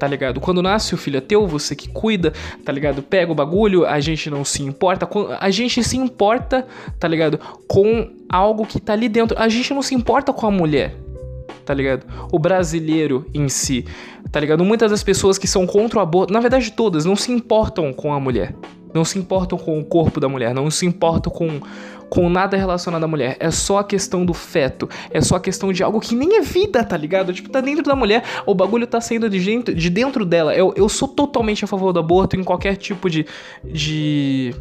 tá 0.00 0.08
ligado? 0.08 0.40
Quando 0.40 0.60
nasce 0.60 0.94
o 0.94 0.98
filho 0.98 1.18
é 1.18 1.20
teu, 1.20 1.46
você 1.46 1.76
que 1.76 1.88
cuida, 1.88 2.32
tá 2.64 2.72
ligado? 2.72 3.04
Pega 3.04 3.30
o 3.30 3.36
bagulho, 3.36 3.86
a 3.86 4.00
gente 4.00 4.28
não 4.28 4.44
se 4.44 4.64
importa. 4.64 5.08
A 5.38 5.50
gente 5.50 5.84
se 5.84 5.96
importa, 5.96 6.66
tá 6.98 7.06
ligado? 7.06 7.38
Com 7.68 8.10
algo 8.28 8.66
que 8.66 8.80
tá 8.80 8.94
ali 8.94 9.08
dentro. 9.08 9.38
A 9.38 9.48
gente 9.48 9.72
não 9.72 9.80
se 9.80 9.94
importa 9.94 10.32
com 10.32 10.44
a 10.44 10.50
mulher 10.50 11.03
tá 11.64 11.74
ligado? 11.74 12.06
O 12.30 12.38
brasileiro 12.38 13.26
em 13.32 13.48
si, 13.48 13.84
tá 14.30 14.40
ligado? 14.40 14.64
Muitas 14.64 14.90
das 14.90 15.02
pessoas 15.02 15.38
que 15.38 15.46
são 15.46 15.66
contra 15.66 15.98
o 15.98 16.02
aborto, 16.02 16.32
na 16.32 16.40
verdade 16.40 16.72
todas, 16.72 17.04
não 17.04 17.16
se 17.16 17.32
importam 17.32 17.92
com 17.92 18.12
a 18.12 18.20
mulher. 18.20 18.54
Não 18.94 19.04
se 19.04 19.18
importam 19.18 19.58
com 19.58 19.80
o 19.80 19.84
corpo 19.84 20.20
da 20.20 20.28
mulher, 20.28 20.54
não 20.54 20.70
se 20.70 20.86
importam 20.86 21.32
com, 21.32 21.60
com 22.08 22.30
nada 22.30 22.56
relacionado 22.56 23.02
à 23.02 23.08
mulher. 23.08 23.36
É 23.40 23.50
só 23.50 23.78
a 23.78 23.84
questão 23.84 24.24
do 24.24 24.32
feto. 24.32 24.88
É 25.10 25.20
só 25.20 25.34
a 25.34 25.40
questão 25.40 25.72
de 25.72 25.82
algo 25.82 25.98
que 25.98 26.14
nem 26.14 26.36
é 26.36 26.40
vida, 26.40 26.84
tá 26.84 26.96
ligado? 26.96 27.32
Tipo, 27.32 27.48
tá 27.48 27.60
dentro 27.60 27.82
da 27.82 27.96
mulher, 27.96 28.22
o 28.46 28.54
bagulho 28.54 28.86
tá 28.86 29.00
saindo 29.00 29.28
de 29.28 29.40
dentro, 29.40 29.74
de 29.74 29.90
dentro 29.90 30.24
dela. 30.24 30.54
Eu, 30.54 30.72
eu 30.76 30.88
sou 30.88 31.08
totalmente 31.08 31.64
a 31.64 31.66
favor 31.66 31.92
do 31.92 31.98
aborto 31.98 32.36
em 32.36 32.44
qualquer 32.44 32.76
tipo 32.76 33.10
de. 33.10 33.26
de 33.64 34.54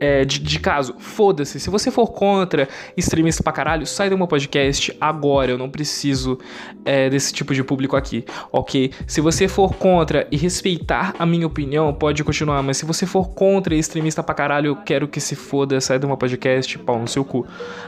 é, 0.00 0.24
de, 0.24 0.38
de, 0.38 0.60
caso, 0.60 0.94
foda-se. 0.98 1.58
Se 1.58 1.70
você 1.70 1.90
for 1.90 2.08
contra 2.08 2.68
extremista 2.96 3.42
pra 3.42 3.52
caralho, 3.52 3.86
sai 3.86 4.08
do 4.10 4.16
meu 4.16 4.26
podcast 4.26 4.96
agora. 5.00 5.50
Eu 5.50 5.58
não 5.58 5.68
preciso 5.68 6.38
é, 6.84 7.10
desse 7.10 7.32
tipo 7.32 7.54
de 7.54 7.62
público 7.64 7.96
aqui, 7.96 8.24
ok? 8.52 8.92
Se 9.06 9.20
você 9.20 9.48
for 9.48 9.74
contra 9.74 10.26
e 10.30 10.36
respeitar 10.36 11.14
a 11.18 11.26
minha 11.26 11.46
opinião, 11.46 11.92
pode 11.92 12.22
continuar. 12.22 12.62
Mas 12.62 12.76
se 12.76 12.84
você 12.84 13.06
for 13.06 13.30
contra 13.30 13.74
extremista 13.74 14.22
pra 14.22 14.34
caralho, 14.34 14.68
eu 14.68 14.76
quero 14.76 15.08
que 15.08 15.20
se 15.20 15.34
foda, 15.34 15.80
sai 15.80 15.98
do 15.98 16.06
meu 16.06 16.16
podcast, 16.16 16.78
pau 16.78 16.98
no 16.98 17.08
seu 17.08 17.24
cu. 17.24 17.46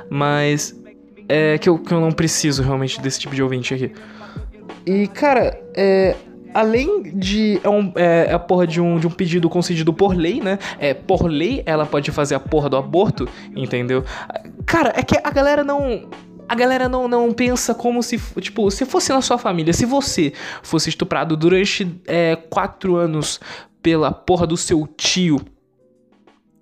Mas 0.08 0.74
é 1.28 1.58
que 1.58 1.68
eu, 1.68 1.78
que 1.78 1.92
eu 1.92 2.00
não 2.00 2.10
preciso 2.10 2.62
realmente 2.62 3.00
desse 3.00 3.20
tipo 3.20 3.34
de 3.34 3.42
ouvinte 3.42 3.72
aqui. 3.72 3.92
E, 4.84 5.06
cara, 5.08 5.60
é, 5.76 6.16
além 6.54 7.02
de. 7.02 7.60
É, 7.62 7.68
um, 7.68 7.92
é, 7.94 8.32
a 8.32 8.38
porra 8.38 8.66
de 8.66 8.80
um, 8.80 8.98
de 8.98 9.06
um 9.06 9.10
pedido 9.10 9.48
concedido 9.48 9.92
por 9.92 10.14
lei, 10.14 10.40
né? 10.40 10.58
É, 10.78 10.94
por 10.94 11.26
lei, 11.26 11.62
ela 11.66 11.86
pode 11.86 12.10
fazer 12.10 12.34
a 12.34 12.40
porra 12.40 12.68
do 12.68 12.76
aborto, 12.76 13.28
entendeu? 13.54 14.04
Cara, 14.66 14.92
é 14.96 15.02
que 15.02 15.18
a 15.22 15.30
galera 15.30 15.64
não. 15.64 16.08
A 16.48 16.54
galera 16.56 16.88
não, 16.88 17.06
não 17.06 17.32
pensa 17.32 17.72
como 17.72 18.02
se, 18.02 18.20
tipo, 18.40 18.68
se 18.72 18.84
fosse 18.84 19.12
na 19.12 19.22
sua 19.22 19.38
família, 19.38 19.72
se 19.72 19.86
você 19.86 20.32
fosse 20.64 20.88
estuprado 20.88 21.36
durante 21.36 22.00
é, 22.08 22.34
quatro 22.34 22.96
anos 22.96 23.38
pela 23.80 24.10
porra 24.10 24.48
do 24.48 24.56
seu 24.56 24.84
tio, 24.96 25.40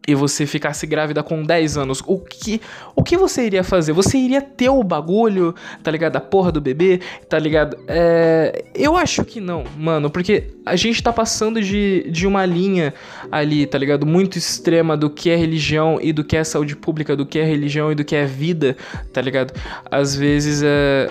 e 0.08 0.14
você 0.14 0.46
ficasse 0.46 0.86
grávida 0.86 1.22
com 1.22 1.42
10 1.42 1.76
anos, 1.76 2.02
o 2.06 2.18
que, 2.18 2.62
o 2.96 3.02
que 3.02 3.14
você 3.14 3.44
iria 3.44 3.62
fazer? 3.62 3.92
Você 3.92 4.16
iria 4.16 4.40
ter 4.40 4.70
o 4.70 4.82
bagulho, 4.82 5.54
tá 5.82 5.90
ligado? 5.90 6.16
A 6.16 6.20
porra 6.20 6.50
do 6.50 6.62
bebê, 6.62 6.98
tá 7.28 7.38
ligado? 7.38 7.76
É, 7.86 8.64
eu 8.74 8.96
acho 8.96 9.22
que 9.22 9.38
não, 9.38 9.64
mano, 9.76 10.08
porque 10.08 10.44
a 10.64 10.76
gente 10.76 11.02
tá 11.02 11.12
passando 11.12 11.60
de, 11.60 12.10
de 12.10 12.26
uma 12.26 12.46
linha 12.46 12.94
ali, 13.30 13.66
tá 13.66 13.76
ligado? 13.76 14.06
Muito 14.06 14.38
extrema 14.38 14.96
do 14.96 15.10
que 15.10 15.28
é 15.28 15.36
religião 15.36 15.98
e 16.00 16.10
do 16.10 16.24
que 16.24 16.38
é 16.38 16.42
saúde 16.42 16.74
pública, 16.74 17.14
do 17.14 17.26
que 17.26 17.38
é 17.38 17.44
religião 17.44 17.92
e 17.92 17.94
do 17.94 18.02
que 18.02 18.16
é 18.16 18.24
vida, 18.24 18.78
tá 19.12 19.20
ligado? 19.20 19.52
Às 19.90 20.16
vezes 20.16 20.62
é 20.64 21.06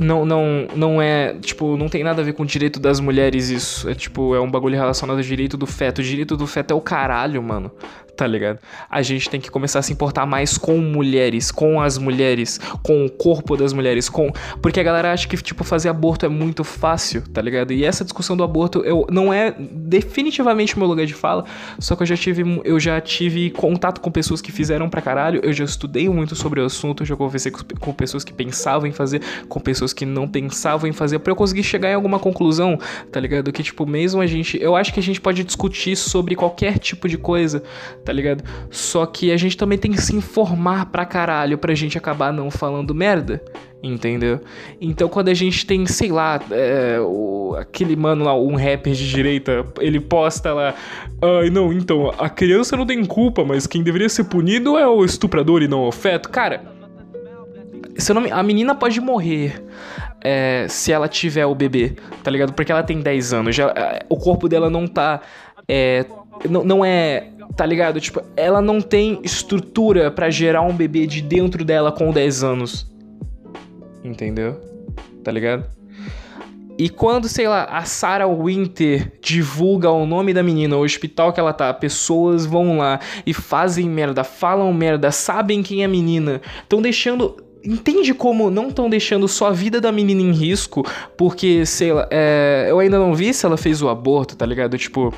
não, 0.00 0.26
não, 0.26 0.66
não 0.74 1.02
é, 1.02 1.34
tipo, 1.34 1.76
não 1.76 1.88
tem 1.88 2.02
nada 2.02 2.20
a 2.20 2.24
ver 2.24 2.32
com 2.32 2.42
o 2.42 2.46
direito 2.46 2.80
das 2.80 2.98
mulheres 2.98 3.50
isso. 3.50 3.88
É 3.88 3.94
tipo, 3.94 4.34
é 4.34 4.40
um 4.40 4.50
bagulho 4.50 4.74
relacionado 4.74 5.16
ao 5.16 5.22
direito 5.22 5.56
do 5.56 5.66
feto. 5.66 6.00
O 6.00 6.02
direito 6.02 6.36
do 6.36 6.46
feto 6.46 6.72
é 6.72 6.74
o 6.74 6.80
caralho, 6.80 7.42
mano 7.42 7.70
tá 8.16 8.26
ligado? 8.26 8.58
A 8.88 9.02
gente 9.02 9.28
tem 9.28 9.40
que 9.40 9.50
começar 9.50 9.80
a 9.80 9.82
se 9.82 9.92
importar 9.92 10.24
mais 10.24 10.56
com 10.56 10.78
mulheres, 10.78 11.50
com 11.50 11.80
as 11.80 11.98
mulheres, 11.98 12.58
com 12.82 13.04
o 13.04 13.10
corpo 13.10 13.56
das 13.56 13.72
mulheres, 13.72 14.08
com. 14.08 14.32
Porque 14.62 14.80
a 14.80 14.82
galera 14.82 15.12
acha 15.12 15.28
que, 15.28 15.36
tipo, 15.36 15.62
fazer 15.62 15.88
aborto 15.88 16.24
é 16.24 16.28
muito 16.28 16.64
fácil, 16.64 17.22
tá 17.32 17.42
ligado? 17.42 17.72
E 17.72 17.84
essa 17.84 18.04
discussão 18.04 18.36
do 18.36 18.42
aborto 18.42 18.82
eu, 18.84 19.06
não 19.10 19.32
é 19.32 19.54
definitivamente 19.58 20.78
meu 20.78 20.88
lugar 20.88 21.06
de 21.06 21.14
fala, 21.14 21.44
só 21.78 21.94
que 21.94 22.02
eu 22.02 22.06
já 22.06 22.16
tive, 22.16 22.60
eu 22.64 22.80
já 22.80 23.00
tive 23.00 23.50
contato 23.50 24.00
com 24.00 24.10
pessoas 24.10 24.40
que 24.40 24.50
fizeram 24.50 24.88
pra 24.88 25.02
caralho, 25.02 25.40
eu 25.42 25.52
já 25.52 25.64
estudei 25.64 26.08
muito 26.08 26.34
sobre 26.34 26.60
o 26.60 26.64
assunto, 26.64 27.02
eu 27.02 27.06
já 27.06 27.16
conversei 27.16 27.52
com, 27.52 27.62
com 27.78 27.92
pessoas 27.92 28.24
que 28.24 28.32
pensavam 28.32 28.88
em 28.88 28.92
fazer, 28.92 29.20
com 29.48 29.60
pessoas 29.60 29.92
que 29.92 30.06
não 30.06 30.26
pensavam 30.26 30.88
em 30.88 30.92
fazer, 30.92 31.18
pra 31.18 31.32
eu 31.32 31.36
conseguir 31.36 31.62
chegar 31.62 31.90
em 31.90 31.94
alguma 31.94 32.18
conclusão, 32.18 32.78
tá 33.12 33.20
ligado? 33.20 33.52
Que, 33.52 33.62
tipo, 33.62 33.86
mesmo 33.86 34.20
a 34.20 34.26
gente. 34.26 34.58
Eu 34.60 34.74
acho 34.74 34.92
que 34.92 35.00
a 35.00 35.02
gente 35.02 35.20
pode 35.20 35.44
discutir 35.44 35.96
sobre 35.96 36.34
qualquer 36.34 36.78
tipo 36.78 37.08
de 37.08 37.18
coisa, 37.18 37.62
tá 38.06 38.12
ligado? 38.12 38.44
Só 38.70 39.04
que 39.04 39.32
a 39.32 39.36
gente 39.36 39.56
também 39.56 39.76
tem 39.76 39.90
que 39.90 40.00
se 40.00 40.14
informar 40.14 40.86
pra 40.86 41.04
caralho 41.04 41.58
pra 41.58 41.74
gente 41.74 41.98
acabar 41.98 42.32
não 42.32 42.52
falando 42.52 42.94
merda, 42.94 43.42
entendeu? 43.82 44.40
Então 44.80 45.08
quando 45.08 45.28
a 45.28 45.34
gente 45.34 45.66
tem, 45.66 45.84
sei 45.86 46.12
lá, 46.12 46.40
é, 46.52 46.98
o, 47.00 47.56
aquele 47.58 47.96
mano 47.96 48.24
lá, 48.24 48.38
um 48.38 48.54
rapper 48.54 48.92
de 48.92 49.10
direita, 49.10 49.64
ele 49.80 49.98
posta 49.98 50.54
lá, 50.54 50.74
ai 51.20 51.50
não, 51.50 51.72
então, 51.72 52.12
a 52.16 52.30
criança 52.30 52.76
não 52.76 52.86
tem 52.86 53.04
culpa, 53.04 53.44
mas 53.44 53.66
quem 53.66 53.82
deveria 53.82 54.08
ser 54.08 54.24
punido 54.24 54.78
é 54.78 54.86
o 54.86 55.04
estuprador 55.04 55.62
e 55.62 55.68
não 55.68 55.82
o 55.82 55.90
feto. 55.90 56.28
Cara, 56.28 56.62
se 57.98 58.14
não, 58.14 58.22
a 58.30 58.42
menina 58.42 58.72
pode 58.72 59.00
morrer 59.00 59.64
é, 60.22 60.66
se 60.68 60.92
ela 60.92 61.08
tiver 61.08 61.44
o 61.44 61.56
bebê, 61.56 61.96
tá 62.22 62.30
ligado? 62.30 62.52
Porque 62.52 62.70
ela 62.70 62.84
tem 62.84 63.00
10 63.00 63.32
anos, 63.32 63.56
já, 63.56 63.72
é, 63.76 64.06
o 64.08 64.16
corpo 64.16 64.48
dela 64.48 64.70
não 64.70 64.86
tá. 64.86 65.20
É, 65.68 66.04
não, 66.48 66.64
não 66.64 66.84
é 66.84 67.28
tá 67.56 67.64
ligado? 67.64 67.98
Tipo, 68.00 68.22
ela 68.36 68.60
não 68.60 68.80
tem 68.80 69.18
estrutura 69.22 70.10
para 70.10 70.28
gerar 70.28 70.60
um 70.60 70.76
bebê 70.76 71.06
de 71.06 71.22
dentro 71.22 71.64
dela 71.64 71.90
com 71.90 72.12
10 72.12 72.44
anos. 72.44 72.86
Entendeu? 74.04 74.60
Tá 75.24 75.32
ligado? 75.32 75.64
E 76.78 76.90
quando, 76.90 77.26
sei 77.26 77.48
lá, 77.48 77.64
a 77.64 77.84
Sarah 77.84 78.28
Winter 78.28 79.10
divulga 79.22 79.90
o 79.90 80.04
nome 80.04 80.34
da 80.34 80.42
menina, 80.42 80.76
o 80.76 80.84
hospital 80.84 81.32
que 81.32 81.40
ela 81.40 81.54
tá, 81.54 81.72
pessoas 81.72 82.44
vão 82.44 82.76
lá 82.76 83.00
e 83.24 83.32
fazem 83.32 83.88
merda, 83.88 84.22
falam 84.22 84.70
merda, 84.74 85.10
sabem 85.10 85.62
quem 85.62 85.80
é 85.80 85.86
a 85.86 85.88
menina, 85.88 86.42
estão 86.62 86.82
deixando 86.82 87.36
entende 87.64 88.14
como 88.14 88.48
não 88.48 88.68
estão 88.68 88.88
deixando 88.88 89.26
só 89.26 89.48
a 89.48 89.50
vida 89.50 89.80
da 89.80 89.90
menina 89.90 90.20
em 90.20 90.30
risco, 90.30 90.84
porque, 91.16 91.66
sei 91.66 91.92
lá, 91.92 92.06
é, 92.12 92.66
eu 92.68 92.78
ainda 92.78 92.96
não 92.96 93.12
vi 93.12 93.34
se 93.34 93.44
ela 93.44 93.56
fez 93.56 93.82
o 93.82 93.88
aborto, 93.88 94.36
tá 94.36 94.46
ligado? 94.46 94.78
Tipo, 94.78 95.12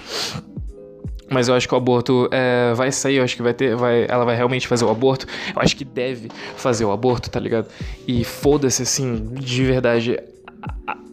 mas 1.31 1.49
eu 1.49 1.55
acho 1.55 1.69
que 1.69 1.75
o 1.75 1.77
aborto 1.77 2.29
é, 2.33 2.73
vai 2.75 2.91
sair, 2.91 3.17
eu 3.17 3.25
acho 3.25 3.37
que 3.37 3.43
vai 3.43 3.53
ter. 3.53 3.77
Vai, 3.77 4.07
ela 4.09 4.25
vai 4.25 4.35
realmente 4.35 4.67
fazer 4.67 4.85
o 4.85 4.91
aborto. 4.91 5.27
Eu 5.55 5.61
acho 5.61 5.77
que 5.77 5.85
deve 5.85 6.31
fazer 6.57 6.85
o 6.85 6.93
aborto, 6.93 7.31
tá 7.31 7.39
ligado? 7.39 7.69
E 8.07 8.25
foda-se, 8.25 8.83
assim, 8.83 9.35
de 9.35 9.65
verdade. 9.65 10.19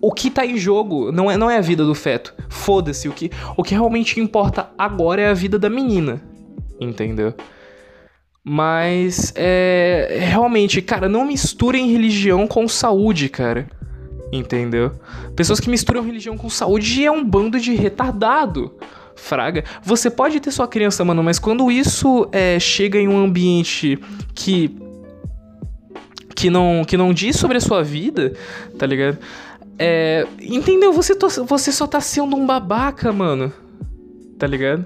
O 0.01 0.11
que 0.11 0.29
tá 0.29 0.45
em 0.45 0.57
jogo 0.57 1.11
não 1.11 1.29
é, 1.29 1.37
não 1.37 1.49
é 1.49 1.57
a 1.57 1.61
vida 1.61 1.83
do 1.83 1.93
feto. 1.93 2.33
Foda-se. 2.49 3.09
O 3.09 3.11
que, 3.11 3.29
o 3.57 3.63
que 3.63 3.73
realmente 3.73 4.19
importa 4.19 4.69
agora 4.77 5.21
é 5.21 5.29
a 5.29 5.33
vida 5.33 5.59
da 5.59 5.69
menina. 5.69 6.21
Entendeu? 6.79 7.33
Mas 8.43 9.33
é. 9.35 10.19
Realmente, 10.29 10.81
cara, 10.81 11.09
não 11.09 11.25
misturem 11.25 11.91
religião 11.91 12.47
com 12.47 12.67
saúde, 12.67 13.27
cara. 13.27 13.67
Entendeu? 14.31 14.91
Pessoas 15.35 15.59
que 15.59 15.69
misturam 15.69 16.03
religião 16.03 16.37
com 16.37 16.49
saúde 16.49 17.05
é 17.05 17.11
um 17.11 17.23
bando 17.23 17.59
de 17.59 17.75
retardado. 17.75 18.73
Fraga. 19.15 19.63
Você 19.81 20.09
pode 20.09 20.39
ter 20.39 20.51
sua 20.51 20.67
criança, 20.67 21.03
mano, 21.05 21.23
mas 21.23 21.39
quando 21.39 21.71
isso 21.71 22.27
é, 22.31 22.59
chega 22.59 22.99
em 22.99 23.07
um 23.07 23.17
ambiente 23.17 23.97
que. 24.33 24.75
que 26.35 26.49
não, 26.49 26.83
que 26.85 26.97
não 26.97 27.13
diz 27.13 27.37
sobre 27.37 27.57
a 27.57 27.61
sua 27.61 27.81
vida, 27.81 28.33
tá 28.77 28.85
ligado? 28.85 29.17
É, 29.79 30.27
entendeu? 30.41 30.91
Você, 30.93 31.15
to, 31.15 31.27
você 31.45 31.71
só 31.71 31.87
tá 31.87 31.99
sendo 32.01 32.35
um 32.35 32.45
babaca, 32.45 33.11
mano. 33.11 33.51
Tá 34.37 34.45
ligado? 34.45 34.85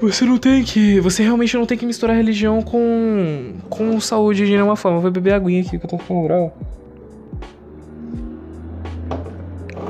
Você 0.00 0.24
não 0.26 0.36
tem 0.36 0.62
que. 0.62 1.00
Você 1.00 1.22
realmente 1.22 1.56
não 1.56 1.64
tem 1.64 1.78
que 1.78 1.86
misturar 1.86 2.16
religião 2.16 2.60
com. 2.60 3.54
com 3.70 3.98
saúde 3.98 4.44
de 4.44 4.52
nenhuma 4.52 4.76
forma. 4.76 4.98
Eu 4.98 5.02
vou 5.02 5.10
beber 5.10 5.32
aguinha 5.32 5.62
aqui 5.62 5.78
que 5.78 5.86
eu 5.86 5.90
tô 5.90 5.96
com 5.96 6.14
moral. 6.14 6.56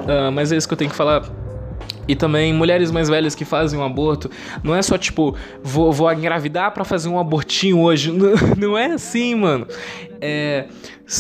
Uh, 0.05 0.31
mas 0.33 0.53
é 0.53 0.57
isso 0.57 0.69
que 0.69 0.75
eu 0.75 0.79
tenho 0.79 0.91
que 0.91 0.97
falar 0.97 1.44
e 2.07 2.15
também 2.15 2.53
mulheres 2.53 2.91
mais 2.91 3.09
velhas 3.09 3.35
que 3.35 3.45
fazem 3.45 3.79
um 3.79 3.85
aborto. 3.85 4.31
Não 4.63 4.75
é 4.75 4.83
só 4.83 4.97
tipo, 4.99 5.37
vou, 5.63 5.93
vou 5.93 6.13
engravidar 6.13 6.73
para 6.73 6.85
fazer 6.85 7.09
um 7.09 7.19
abortinho 7.19 7.81
hoje. 7.81 8.13
Não, 8.13 8.35
não 8.57 8.79
é 8.79 8.87
assim, 8.87 9.35
mano. 9.35 9.67
É, 10.27 10.65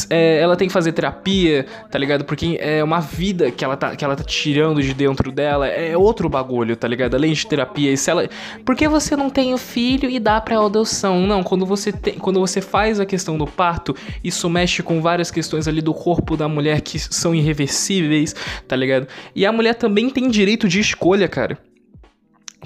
é, 0.08 0.38
ela 0.40 0.56
tem 0.56 0.66
que 0.66 0.72
fazer 0.72 0.92
terapia, 0.92 1.66
tá 1.90 1.98
ligado? 1.98 2.24
Porque 2.24 2.56
é 2.58 2.82
uma 2.82 3.00
vida 3.00 3.50
que 3.50 3.62
ela, 3.62 3.76
tá, 3.76 3.94
que 3.94 4.02
ela 4.02 4.16
tá 4.16 4.24
tirando 4.24 4.82
de 4.82 4.94
dentro 4.94 5.30
dela. 5.30 5.66
É 5.66 5.94
outro 5.96 6.26
bagulho, 6.28 6.74
tá 6.74 6.88
ligado? 6.88 7.14
Além 7.14 7.34
de 7.34 7.46
terapia. 7.46 7.92
E 7.92 7.96
se 7.96 8.10
ela. 8.10 8.26
Por 8.64 8.74
que 8.74 8.88
você 8.88 9.14
não 9.14 9.28
tem 9.28 9.52
o 9.52 9.58
filho 9.58 10.08
e 10.08 10.18
dá 10.18 10.40
pra 10.40 10.58
adoção? 10.58 11.26
Não, 11.26 11.42
quando 11.42 11.66
você, 11.66 11.92
tem, 11.92 12.14
quando 12.14 12.40
você 12.40 12.62
faz 12.62 12.98
a 12.98 13.04
questão 13.04 13.36
do 13.36 13.46
parto, 13.46 13.94
isso 14.22 14.48
mexe 14.48 14.82
com 14.82 15.02
várias 15.02 15.30
questões 15.30 15.68
ali 15.68 15.82
do 15.82 15.92
corpo 15.92 16.36
da 16.36 16.48
mulher 16.48 16.80
que 16.80 16.98
são 16.98 17.34
irreversíveis, 17.34 18.34
tá 18.66 18.74
ligado? 18.74 19.06
E 19.34 19.44
a 19.44 19.52
mulher 19.52 19.74
também 19.74 20.08
tem 20.08 20.30
direito 20.30 20.66
de 20.66 20.80
escolha, 20.80 21.28
cara 21.28 21.58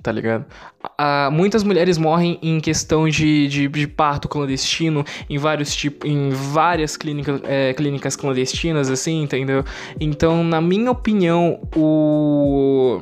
tá 0.02 0.12
ligado? 0.12 0.44
Ah, 0.96 1.28
muitas 1.32 1.62
mulheres 1.62 1.98
morrem 1.98 2.38
em 2.42 2.60
questão 2.60 3.08
de, 3.08 3.48
de, 3.48 3.68
de, 3.68 3.86
parto 3.86 4.28
clandestino 4.28 5.04
em 5.28 5.38
vários 5.38 5.74
tipos, 5.74 6.08
em 6.08 6.30
várias 6.30 6.96
clínicas, 6.96 7.40
é, 7.44 7.72
clínicas 7.74 8.16
clandestinas, 8.16 8.90
assim, 8.90 9.22
entendeu? 9.22 9.64
Então, 10.00 10.44
na 10.44 10.60
minha 10.60 10.90
opinião, 10.90 11.60
o 11.76 13.00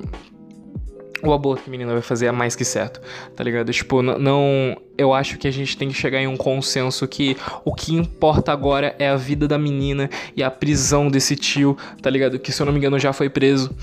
o 1.23 1.33
aborto 1.33 1.69
menina 1.71 1.93
vai 1.93 2.03
fazer 2.03 2.27
é 2.27 2.33
mais 2.33 2.55
que 2.55 2.65
certo, 2.65 3.01
tá 3.35 3.43
ligado? 3.43 3.73
Tipo, 3.73 4.03
não. 4.03 4.77
Eu 4.99 5.13
acho 5.13 5.39
que 5.39 5.47
a 5.47 5.51
gente 5.51 5.77
tem 5.77 5.89
que 5.89 5.95
chegar 5.95 6.21
em 6.21 6.27
um 6.27 6.37
consenso 6.37 7.07
que 7.07 7.37
o 7.65 7.75
que 7.75 7.95
importa 7.95 8.53
agora 8.53 8.95
é 8.99 9.09
a 9.09 9.17
vida 9.17 9.47
da 9.47 9.59
menina 9.59 10.09
e 10.35 10.43
a 10.43 10.51
prisão 10.51 11.11
desse 11.11 11.37
tio, 11.37 11.77
tá 12.01 12.09
ligado? 12.09 12.39
Que 12.39 12.53
se 12.53 12.63
eu 12.63 12.67
não 12.67 12.73
me 12.73 12.79
engano 12.79 12.99
já 12.99 13.13
foi 13.13 13.29
preso. 13.29 13.75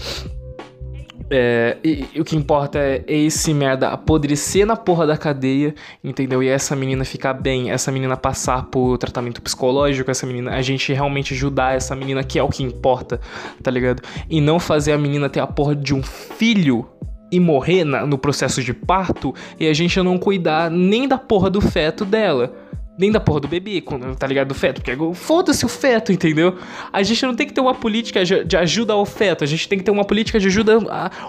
É, 1.30 1.78
e, 1.84 2.06
e, 2.14 2.22
o 2.22 2.26
que 2.26 2.36
importa 2.36 2.80
é 2.80 3.04
esse 3.08 3.54
merda 3.54 3.90
apodrecer 3.90 4.66
na 4.66 4.76
porra 4.76 5.08
da 5.08 5.18
cadeia, 5.18 5.74
entendeu? 6.04 6.44
E 6.44 6.48
essa 6.48 6.76
menina 6.76 7.06
ficar 7.06 7.34
bem, 7.34 7.72
essa 7.72 7.92
menina 7.92 8.18
passar 8.18 8.66
por 8.66 8.98
tratamento 8.98 9.42
psicológico, 9.42 10.12
essa 10.12 10.26
menina, 10.26 10.52
a 10.52 10.62
gente 10.62 10.92
realmente 10.94 11.34
ajudar 11.34 11.76
essa 11.76 11.96
menina, 11.96 12.24
que 12.24 12.38
é 12.38 12.44
o 12.44 12.50
que 12.50 12.64
importa, 12.64 13.20
tá 13.62 13.72
ligado? 13.72 14.02
E 14.30 14.42
não 14.42 14.60
fazer 14.60 14.92
a 14.92 14.98
menina 14.98 15.30
ter 15.30 15.40
a 15.40 15.48
porra 15.48 15.76
de 15.76 15.94
um 15.94 16.04
filho 16.04 16.88
e 17.32 17.40
morrer 17.40 17.84
na, 17.84 18.06
no 18.06 18.18
processo 18.18 18.62
de 18.62 18.74
parto 18.74 19.34
e 19.60 19.68
a 19.68 19.74
gente 19.74 20.00
não 20.02 20.20
cuidar 20.20 20.70
nem 20.70 21.08
da 21.08 21.18
porra 21.18 21.50
do 21.50 21.62
feto 21.62 22.06
dela. 22.06 22.54
Nem 22.98 23.12
da 23.12 23.20
porra 23.20 23.40
do 23.40 23.48
bebê, 23.48 23.84
tá 24.20 24.28
ligado? 24.28 24.50
Do 24.50 24.54
feto. 24.54 24.82
Porque 24.82 24.96
foda-se 25.16 25.66
o 25.66 25.70
feto, 25.70 26.12
entendeu? 26.12 26.58
A 26.92 27.02
gente 27.02 27.26
não 27.26 27.36
tem 27.36 27.48
que 27.48 27.54
ter 27.54 27.62
uma 27.62 27.74
política 27.74 28.24
de 28.24 28.56
ajuda 28.56 28.94
ao 28.94 29.06
feto. 29.06 29.44
A 29.44 29.48
gente 29.48 29.68
tem 29.68 29.80
que 29.80 29.84
ter 29.84 29.92
uma 29.92 30.06
política 30.06 30.40
de 30.40 30.48
ajuda 30.48 30.80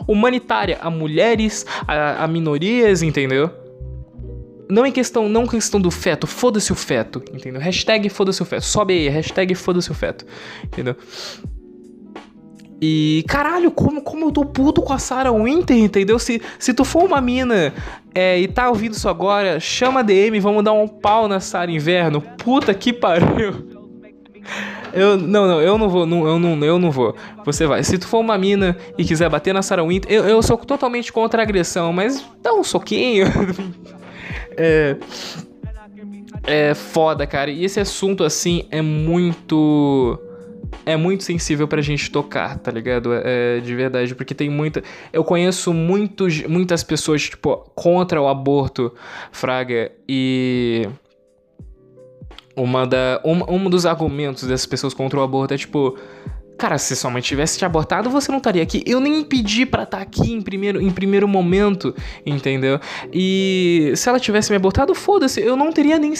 humanitária 0.06 0.78
a 0.80 0.90
mulheres, 0.90 1.64
a, 1.86 2.24
a 2.24 2.28
minorias, 2.28 3.02
entendeu? 3.02 3.50
Não 4.68 4.86
em 4.86 4.92
questão, 4.92 5.28
não 5.28 5.46
questão 5.46 5.80
do 5.80 5.90
feto, 5.90 6.26
foda-se 6.26 6.72
o 6.72 6.74
feto, 6.74 7.22
entendeu? 7.32 7.60
Hashtag 7.60 8.08
foda-se 8.08 8.42
o 8.42 8.44
feto. 8.44 8.64
Sobe 8.64 8.94
aí, 8.94 9.08
hashtag 9.08 9.54
foda-se 9.54 9.90
o 9.90 9.94
feto, 9.94 10.24
entendeu? 10.64 10.96
E, 12.86 13.24
caralho, 13.26 13.70
como, 13.70 14.02
como 14.02 14.26
eu 14.26 14.30
tô 14.30 14.44
puto 14.44 14.82
com 14.82 14.92
a 14.92 14.98
Sarah 14.98 15.32
Winter, 15.32 15.74
entendeu? 15.74 16.18
Se, 16.18 16.42
se 16.58 16.74
tu 16.74 16.84
for 16.84 17.04
uma 17.04 17.18
mina 17.18 17.72
é, 18.14 18.38
e 18.38 18.46
tá 18.46 18.68
ouvindo 18.68 18.92
isso 18.92 19.08
agora, 19.08 19.58
chama 19.58 20.00
a 20.00 20.02
DM, 20.02 20.38
vamos 20.38 20.62
dar 20.62 20.74
um 20.74 20.86
pau 20.86 21.26
na 21.26 21.40
Sarah 21.40 21.72
Inverno. 21.72 22.20
Puta 22.20 22.74
que 22.74 22.92
pariu. 22.92 23.70
Eu, 24.92 25.16
não, 25.16 25.48
não, 25.48 25.62
eu 25.62 25.78
não 25.78 25.88
vou, 25.88 26.04
não, 26.04 26.28
eu, 26.28 26.38
não, 26.38 26.62
eu 26.62 26.78
não 26.78 26.90
vou. 26.90 27.16
Você 27.46 27.66
vai. 27.66 27.82
Se 27.82 27.96
tu 27.96 28.06
for 28.06 28.18
uma 28.18 28.36
mina 28.36 28.76
e 28.98 29.04
quiser 29.04 29.30
bater 29.30 29.54
na 29.54 29.62
Sarah 29.62 29.82
Winter, 29.82 30.12
eu, 30.12 30.24
eu 30.24 30.42
sou 30.42 30.58
totalmente 30.58 31.10
contra 31.10 31.40
a 31.40 31.42
agressão, 31.42 31.90
mas 31.90 32.22
dá 32.42 32.52
um 32.52 32.62
soquinho. 32.62 33.26
é. 34.58 34.96
É 36.46 36.74
foda, 36.74 37.26
cara. 37.26 37.50
E 37.50 37.64
esse 37.64 37.80
assunto, 37.80 38.22
assim, 38.22 38.66
é 38.70 38.82
muito 38.82 40.20
é 40.86 40.96
muito 40.96 41.24
sensível 41.24 41.66
pra 41.66 41.80
gente 41.80 42.10
tocar, 42.10 42.58
tá 42.58 42.70
ligado? 42.70 43.10
É, 43.12 43.60
de 43.60 43.74
verdade, 43.74 44.14
porque 44.14 44.34
tem 44.34 44.50
muita. 44.50 44.82
Eu 45.12 45.24
conheço 45.24 45.72
muitos, 45.72 46.42
muitas 46.42 46.82
pessoas, 46.82 47.22
tipo, 47.22 47.56
contra 47.74 48.20
o 48.20 48.28
aborto, 48.28 48.92
Fraga, 49.32 49.90
e. 50.08 50.88
Uma 52.56 52.86
da, 52.86 53.20
um, 53.24 53.56
um 53.56 53.68
dos 53.68 53.84
argumentos 53.84 54.44
dessas 54.44 54.66
pessoas 54.66 54.94
contra 54.94 55.18
o 55.18 55.22
aborto 55.22 55.54
é 55.54 55.56
tipo. 55.56 55.96
Cara, 56.56 56.78
se 56.78 56.94
sua 56.94 57.10
mãe 57.10 57.20
tivesse 57.20 57.58
te 57.58 57.64
abortado, 57.64 58.08
você 58.08 58.30
não 58.30 58.38
estaria 58.38 58.62
aqui. 58.62 58.80
Eu 58.86 59.00
nem 59.00 59.24
pedi 59.24 59.66
para 59.66 59.82
estar 59.82 59.96
tá 59.96 60.02
aqui 60.04 60.32
em 60.32 60.40
primeiro, 60.40 60.80
em 60.80 60.88
primeiro 60.88 61.26
momento, 61.26 61.92
entendeu? 62.24 62.78
E 63.12 63.92
se 63.96 64.08
ela 64.08 64.20
tivesse 64.20 64.50
me 64.50 64.56
abortado, 64.56 64.94
foda-se, 64.94 65.40
eu 65.40 65.56
não 65.56 65.72
teria 65.72 65.98
nem. 65.98 66.14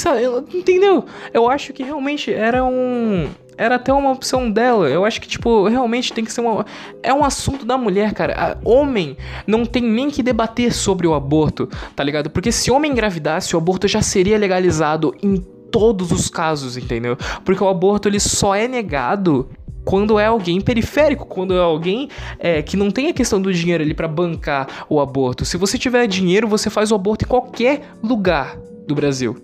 Entendeu? 0.53 1.05
Eu 1.33 1.49
acho 1.49 1.73
que 1.73 1.85
realmente 1.85 2.33
era 2.33 2.65
um 2.65 3.29
era 3.57 3.77
até 3.77 3.93
uma 3.93 4.13
opção 4.13 4.51
dela. 4.51 4.89
Eu 4.89 5.05
acho 5.05 5.21
que, 5.21 5.29
tipo, 5.29 5.67
realmente 5.69 6.13
tem 6.13 6.25
que 6.25 6.33
ser 6.33 6.41
uma. 6.41 6.65
É 7.03 7.13
um 7.13 7.25
assunto 7.25 7.65
da 7.65 7.77
mulher, 7.77 8.13
cara. 8.13 8.35
A 8.65 8.69
homem 8.69 9.17
não 9.47 9.65
tem 9.65 9.83
nem 9.83 10.11
que 10.11 10.23
debater 10.23 10.73
sobre 10.73 11.07
o 11.07 11.15
aborto, 11.15 11.69
tá 11.95 12.03
ligado? 12.03 12.31
Porque 12.31 12.51
se 12.53 12.71
homem 12.71 12.93
engravidasse, 12.93 13.55
o 13.55 13.59
aborto 13.59 13.87
já 13.89 14.03
seria 14.03 14.39
legalizado 14.39 15.15
em 15.23 15.37
todos 15.71 16.13
os 16.13 16.29
casos, 16.29 16.77
entendeu? 16.77 17.17
Porque 17.45 17.63
o 17.63 17.69
aborto 17.69 18.09
ele 18.09 18.21
só 18.21 18.55
é 18.55 18.69
negado 18.69 19.49
quando 19.85 20.19
é 20.19 20.27
alguém 20.27 20.61
periférico, 20.61 21.27
quando 21.27 21.53
é 21.53 21.59
alguém 21.59 22.09
é, 22.39 22.63
que 22.63 22.77
não 22.77 22.91
tem 22.91 23.09
a 23.09 23.13
questão 23.13 23.41
do 23.41 23.53
dinheiro 23.53 23.85
ali 23.85 23.93
para 23.93 24.09
bancar 24.09 24.87
o 24.89 25.01
aborto. 25.01 25.45
Se 25.45 25.57
você 25.57 25.77
tiver 25.77 26.07
dinheiro, 26.07 26.49
você 26.49 26.71
faz 26.71 26.91
o 26.91 26.95
aborto 26.95 27.25
em 27.25 27.29
qualquer 27.29 27.83
lugar 28.03 28.57
do 28.87 28.95
Brasil, 28.95 29.37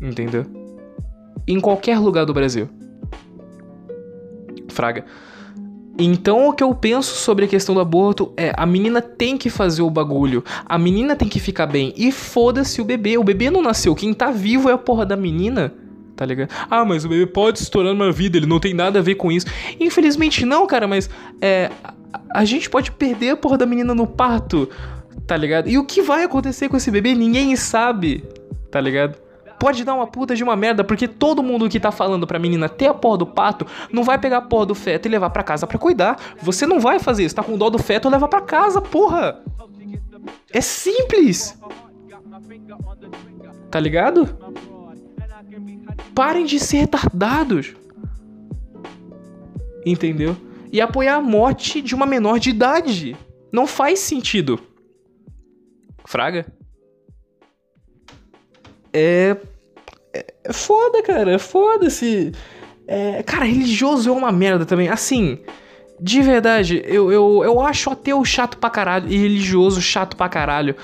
entendeu? 0.00 0.44
Em 1.46 1.58
qualquer 1.58 1.98
lugar 1.98 2.26
do 2.26 2.34
Brasil. 2.34 2.68
Fraga. 4.72 5.04
Então 5.98 6.48
o 6.48 6.52
que 6.52 6.64
eu 6.64 6.74
penso 6.74 7.14
sobre 7.14 7.44
a 7.44 7.48
questão 7.48 7.74
do 7.74 7.80
aborto 7.80 8.32
é 8.36 8.52
a 8.56 8.64
menina 8.64 9.02
tem 9.02 9.36
que 9.36 9.50
fazer 9.50 9.82
o 9.82 9.90
bagulho, 9.90 10.42
a 10.64 10.78
menina 10.78 11.14
tem 11.14 11.28
que 11.28 11.38
ficar 11.38 11.66
bem 11.66 11.92
e 11.96 12.10
foda-se 12.10 12.80
o 12.80 12.84
bebê, 12.84 13.18
o 13.18 13.24
bebê 13.24 13.50
não 13.50 13.62
nasceu, 13.62 13.94
quem 13.94 14.14
tá 14.14 14.30
vivo 14.30 14.70
é 14.70 14.72
a 14.72 14.78
porra 14.78 15.04
da 15.04 15.16
menina. 15.16 15.72
Tá 16.14 16.26
ligado? 16.26 16.50
Ah, 16.70 16.84
mas 16.84 17.04
o 17.04 17.08
bebê 17.08 17.26
pode 17.26 17.58
se 17.58 17.70
tornar 17.70 17.92
uma 17.92 18.12
vida, 18.12 18.36
ele 18.36 18.46
não 18.46 18.60
tem 18.60 18.74
nada 18.74 18.98
a 18.98 19.02
ver 19.02 19.14
com 19.16 19.32
isso. 19.32 19.46
Infelizmente 19.80 20.44
não, 20.44 20.66
cara, 20.66 20.86
mas 20.86 21.10
é, 21.40 21.70
a 22.30 22.44
gente 22.44 22.68
pode 22.70 22.92
perder 22.92 23.30
a 23.30 23.36
porra 23.36 23.58
da 23.58 23.66
menina 23.66 23.94
no 23.94 24.06
parto, 24.06 24.68
tá 25.26 25.36
ligado? 25.36 25.68
E 25.68 25.78
o 25.78 25.84
que 25.84 26.02
vai 26.02 26.22
acontecer 26.22 26.68
com 26.68 26.76
esse 26.76 26.90
bebê, 26.90 27.14
ninguém 27.14 27.56
sabe, 27.56 28.24
tá 28.70 28.80
ligado? 28.80 29.16
Pode 29.58 29.84
dar 29.84 29.94
uma 29.94 30.06
puta 30.06 30.34
de 30.34 30.42
uma 30.42 30.56
merda, 30.56 30.82
porque 30.82 31.06
todo 31.06 31.42
mundo 31.42 31.68
que 31.68 31.80
tá 31.80 31.90
falando 31.90 32.26
pra 32.26 32.38
menina 32.38 32.68
ter 32.68 32.86
a 32.86 32.94
porra 32.94 33.18
do 33.18 33.26
pato 33.26 33.66
não 33.92 34.02
vai 34.02 34.18
pegar 34.18 34.38
a 34.38 34.42
porra 34.42 34.66
do 34.66 34.74
feto 34.74 35.06
e 35.06 35.10
levar 35.10 35.30
pra 35.30 35.42
casa 35.42 35.66
pra 35.66 35.78
cuidar. 35.78 36.16
Você 36.40 36.66
não 36.66 36.80
vai 36.80 36.98
fazer 36.98 37.24
isso, 37.24 37.34
tá 37.34 37.42
com 37.42 37.56
dó 37.56 37.70
do 37.70 37.78
feto, 37.78 38.08
leva 38.08 38.28
pra 38.28 38.40
casa, 38.40 38.80
porra. 38.80 39.42
É 40.52 40.60
simples. 40.60 41.58
Tá 43.70 43.80
ligado? 43.80 44.36
Parem 46.14 46.44
de 46.44 46.60
ser 46.60 46.78
retardados. 46.78 47.74
Entendeu? 49.84 50.36
E 50.70 50.80
apoiar 50.80 51.16
a 51.16 51.20
morte 51.20 51.82
de 51.82 51.94
uma 51.94 52.06
menor 52.06 52.38
de 52.38 52.50
idade. 52.50 53.16
Não 53.50 53.66
faz 53.66 53.98
sentido. 53.98 54.60
Fraga? 56.04 56.46
É 58.92 59.36
é 60.44 60.52
foda, 60.52 61.02
cara. 61.02 61.32
É 61.32 61.38
foda 61.38 61.88
se. 61.88 62.32
É, 62.86 63.22
cara, 63.22 63.44
religioso 63.44 64.10
é 64.10 64.12
uma 64.12 64.30
merda 64.30 64.66
também. 64.66 64.88
Assim, 64.88 65.38
de 65.98 66.20
verdade, 66.20 66.82
eu, 66.84 67.10
eu, 67.10 67.42
eu 67.44 67.60
acho 67.60 67.90
ateu 67.90 68.22
chato 68.24 68.58
pra 68.58 68.68
caralho 68.68 69.10
e 69.10 69.16
religioso 69.16 69.80
chato 69.80 70.16
pra 70.16 70.28
caralho. 70.28 70.76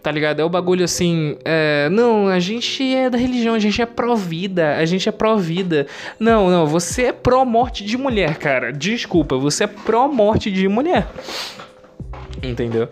Tá 0.00 0.12
ligado? 0.12 0.40
É 0.40 0.44
o 0.44 0.48
bagulho 0.48 0.84
assim. 0.84 1.36
É, 1.44 1.88
não, 1.90 2.28
a 2.28 2.38
gente 2.38 2.94
é 2.94 3.10
da 3.10 3.18
religião, 3.18 3.54
a 3.54 3.58
gente 3.58 3.82
é 3.82 3.86
pró-vida, 3.86 4.76
a 4.76 4.84
gente 4.84 5.08
é 5.08 5.12
pró-vida. 5.12 5.86
Não, 6.20 6.48
não, 6.48 6.66
você 6.66 7.06
é 7.06 7.12
pró-morte 7.12 7.84
de 7.84 7.96
mulher, 7.96 8.36
cara. 8.36 8.72
Desculpa, 8.72 9.36
você 9.36 9.64
é 9.64 9.66
pró-morte 9.66 10.50
de 10.52 10.68
mulher. 10.68 11.08
Entendeu? 12.42 12.88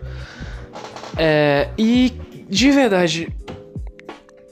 É, 1.15 1.69
e 1.77 2.13
de 2.49 2.71
verdade, 2.71 3.29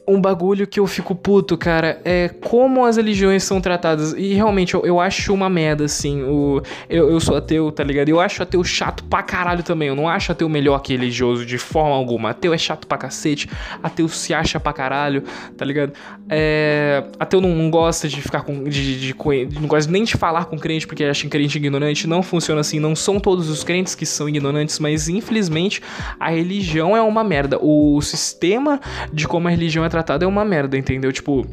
um 0.07 0.21
bagulho 0.21 0.67
que 0.67 0.79
eu 0.79 0.85
fico 0.85 1.15
puto, 1.15 1.57
cara, 1.57 1.99
é 2.05 2.29
como 2.29 2.85
as 2.85 2.97
religiões 2.97 3.43
são 3.43 3.59
tratadas. 3.59 4.13
E 4.13 4.33
realmente, 4.33 4.73
eu, 4.75 4.85
eu 4.85 4.99
acho 4.99 5.33
uma 5.33 5.49
merda, 5.49 5.85
assim. 5.85 6.21
O, 6.23 6.61
eu, 6.89 7.09
eu 7.09 7.19
sou 7.19 7.35
ateu, 7.35 7.71
tá 7.71 7.83
ligado? 7.83 8.09
Eu 8.09 8.19
acho 8.19 8.43
ateu 8.43 8.63
chato 8.63 9.03
pra 9.05 9.23
caralho 9.23 9.63
também. 9.63 9.87
Eu 9.87 9.95
não 9.95 10.07
acho 10.07 10.31
ateu 10.31 10.47
melhor 10.47 10.79
que 10.79 10.93
religioso 10.93 11.45
de 11.45 11.57
forma 11.57 11.95
alguma. 11.95 12.29
Ateu 12.29 12.53
é 12.53 12.57
chato 12.57 12.85
pra 12.85 12.97
cacete. 12.97 13.49
Ateu 13.81 14.07
se 14.07 14.33
acha 14.33 14.59
pra 14.59 14.71
caralho, 14.73 15.23
tá 15.57 15.65
ligado? 15.65 15.93
É, 16.29 17.03
ateu 17.19 17.41
não, 17.41 17.49
não 17.49 17.69
gosta 17.71 18.07
de 18.07 18.21
ficar 18.21 18.41
com. 18.41 18.63
De, 18.63 18.99
de, 18.99 19.13
de, 19.13 19.59
não 19.59 19.67
gosta 19.67 19.91
nem 19.91 20.03
de 20.03 20.15
falar 20.15 20.45
com 20.45 20.57
crente 20.57 20.85
porque 20.85 21.03
acha 21.03 21.27
crente 21.27 21.57
ignorante. 21.57 22.05
Não 22.05 22.21
funciona 22.21 22.61
assim. 22.61 22.79
Não 22.79 22.95
são 22.95 23.19
todos 23.19 23.49
os 23.49 23.63
crentes 23.63 23.95
que 23.95 24.05
são 24.05 24.29
ignorantes, 24.29 24.77
mas 24.77 25.09
infelizmente 25.09 25.81
a 26.19 26.29
religião 26.29 26.95
é 26.95 27.01
uma 27.01 27.23
merda. 27.23 27.57
O 27.59 27.99
sistema 28.01 28.79
de 29.11 29.27
como 29.27 29.47
a 29.47 29.51
religião 29.51 29.83
é 29.83 29.89
tratado 29.95 30.25
é 30.25 30.27
uma 30.27 30.43
merda, 30.43 30.77
entendeu? 30.77 31.09
Tipo, 31.13 31.47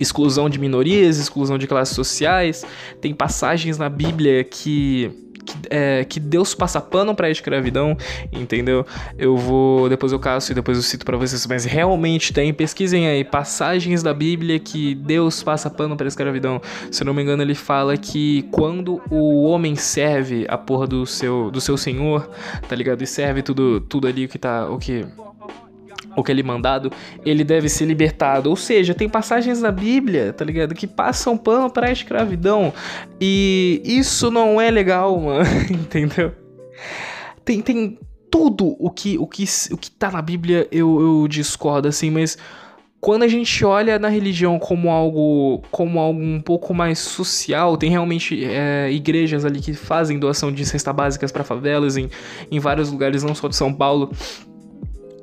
exclusão 0.00 0.50
de 0.50 0.58
minorias, 0.58 1.16
exclusão 1.16 1.56
de 1.56 1.68
classes 1.68 1.94
sociais. 1.94 2.66
Tem 3.00 3.14
passagens 3.14 3.78
na 3.78 3.88
Bíblia 3.88 4.42
que 4.42 5.30
que, 5.40 5.56
é, 5.70 6.04
que 6.04 6.20
Deus 6.20 6.54
passa 6.54 6.80
pano 6.80 7.14
pra 7.14 7.30
escravidão, 7.30 7.96
entendeu? 8.32 8.86
Eu 9.18 9.36
vou. 9.36 9.88
Depois 9.88 10.12
eu 10.12 10.18
caço 10.18 10.52
e 10.52 10.54
depois 10.54 10.76
eu 10.76 10.82
cito 10.82 11.04
para 11.04 11.16
vocês, 11.16 11.46
mas 11.46 11.64
realmente 11.64 12.32
tem, 12.32 12.52
pesquisem 12.52 13.08
aí, 13.08 13.24
passagens 13.24 14.02
da 14.02 14.12
Bíblia 14.12 14.58
que 14.58 14.94
Deus 14.94 15.42
passa 15.42 15.70
pano 15.70 15.96
pra 15.96 16.06
escravidão. 16.06 16.60
Se 16.90 17.02
não 17.04 17.14
me 17.14 17.22
engano, 17.22 17.42
ele 17.42 17.54
fala 17.54 17.96
que 17.96 18.42
quando 18.50 19.00
o 19.10 19.44
homem 19.44 19.74
serve 19.76 20.46
a 20.48 20.58
porra 20.58 20.86
do 20.86 21.06
seu, 21.06 21.50
do 21.50 21.60
seu 21.60 21.76
senhor, 21.76 22.28
tá 22.68 22.76
ligado? 22.76 23.02
E 23.02 23.06
serve 23.06 23.42
tudo, 23.42 23.80
tudo 23.80 24.06
ali 24.06 24.28
que 24.28 24.38
tá. 24.38 24.68
O 24.68 24.78
que 24.78 25.06
ou 26.16 26.24
que 26.24 26.32
ele 26.32 26.42
mandado, 26.42 26.92
ele 27.24 27.44
deve 27.44 27.68
ser 27.68 27.84
libertado. 27.84 28.50
Ou 28.50 28.56
seja, 28.56 28.94
tem 28.94 29.08
passagens 29.08 29.60
na 29.60 29.70
Bíblia, 29.70 30.32
tá 30.32 30.44
ligado? 30.44 30.74
Que 30.74 30.86
passam 30.86 31.36
pano 31.36 31.70
pra 31.70 31.90
escravidão. 31.90 32.72
E 33.20 33.80
isso 33.84 34.30
não 34.30 34.60
é 34.60 34.70
legal, 34.70 35.18
mano. 35.18 35.44
Entendeu? 35.70 36.32
Tem, 37.44 37.60
tem 37.60 37.98
tudo 38.30 38.76
o 38.78 38.90
que, 38.90 39.18
o, 39.18 39.26
que, 39.26 39.44
o 39.72 39.76
que 39.76 39.90
tá 39.90 40.10
na 40.10 40.22
Bíblia 40.22 40.66
eu, 40.70 41.00
eu 41.00 41.28
discordo, 41.28 41.88
assim, 41.88 42.10
mas 42.10 42.38
quando 43.00 43.22
a 43.22 43.28
gente 43.28 43.64
olha 43.64 43.98
na 43.98 44.08
religião 44.08 44.58
como 44.58 44.90
algo 44.90 45.62
como 45.70 45.98
algo 45.98 46.20
um 46.20 46.40
pouco 46.40 46.74
mais 46.74 46.98
social, 46.98 47.76
tem 47.76 47.90
realmente 47.90 48.44
é, 48.44 48.92
igrejas 48.92 49.44
ali 49.44 49.60
que 49.60 49.72
fazem 49.72 50.18
doação 50.18 50.52
de 50.52 50.66
cesta 50.66 50.92
básicas 50.92 51.32
para 51.32 51.42
favelas 51.42 51.96
em, 51.96 52.10
em 52.50 52.58
vários 52.60 52.92
lugares, 52.92 53.22
não 53.22 53.34
só 53.34 53.48
de 53.48 53.56
São 53.56 53.72
Paulo 53.72 54.12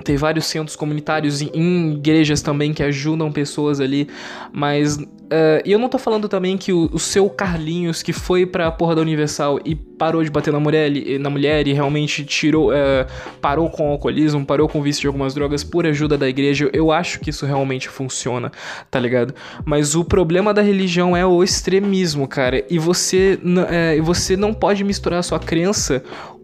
tem 0.08 0.16
vários 0.16 0.46
centros 0.46 0.76
comunitários 0.76 1.42
em 1.42 1.94
igrejas 1.94 2.42
também 2.42 2.74
que 2.74 2.82
ajudam 2.82 3.32
pessoas 3.32 3.82
ali, 3.82 4.08
mas 4.52 4.98
Uh, 5.28 5.60
e 5.66 5.74
eu 5.74 5.80
não 5.80 5.90
tô 5.90 5.98
falando 5.98 6.30
também 6.30 6.58
que 6.58 6.72
o, 6.72 6.90
o, 6.94 6.98
seu 6.98 7.30
Carlinhos, 7.30 8.02
que 8.02 8.14
foi 8.14 8.46
pra 8.46 8.72
porra 8.72 8.96
da 8.96 9.02
Universal 9.02 9.60
e 9.66 9.76
parou 9.76 10.24
de 10.24 10.30
bater 10.30 10.54
na 10.54 10.60
mulher, 10.60 10.90
na 11.20 11.30
mulher 11.30 11.68
e 11.68 11.74
realmente 11.74 12.24
tirou, 12.24 12.72
uh, 12.72 13.06
parou 13.42 13.70
com 13.70 13.90
o 13.90 13.92
alcoolismo, 13.92 14.46
parou 14.46 14.70
com 14.70 14.80
o 14.80 14.82
vício 14.82 15.02
de 15.02 15.08
algumas 15.08 15.34
drogas 15.34 15.66
por 15.66 15.86
ajuda 15.86 16.18
da 16.18 16.30
igreja, 16.30 16.70
eu 16.72 16.94
acho 16.94 17.20
que 17.20 17.30
isso 17.30 17.46
realmente 17.46 17.90
funciona, 17.90 18.50
tá 18.90 19.02
ligado? 19.02 19.36
Mas 19.66 19.96
o 19.96 20.06
problema 20.06 20.54
da 20.54 20.62
religião 20.62 21.16
é 21.16 21.26
o 21.26 21.44
extremismo, 21.44 22.26
cara, 22.26 22.64
e 22.70 22.80
você, 22.80 23.38
uh, 23.44 24.04
você 24.04 24.38
não 24.38 24.54
pode 24.54 24.82
misturar 24.82 25.20
a 25.20 25.24
sua 25.24 25.40
crença 25.40 26.02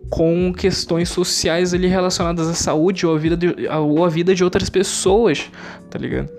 com 0.10 0.54
questões 0.54 1.10
sociais 1.10 1.74
ali 1.74 1.88
relacionadas 1.88 2.48
à 2.48 2.54
saúde 2.54 3.06
ou 3.06 3.16
à 3.16 3.18
vida 3.18 3.36
de, 3.36 3.68
ou 3.70 4.06
à 4.06 4.10
vida 4.10 4.36
de 4.36 4.44
outras 4.44 4.70
pessoas, 4.70 5.50
tá 5.90 5.98
ligado? 5.98 6.30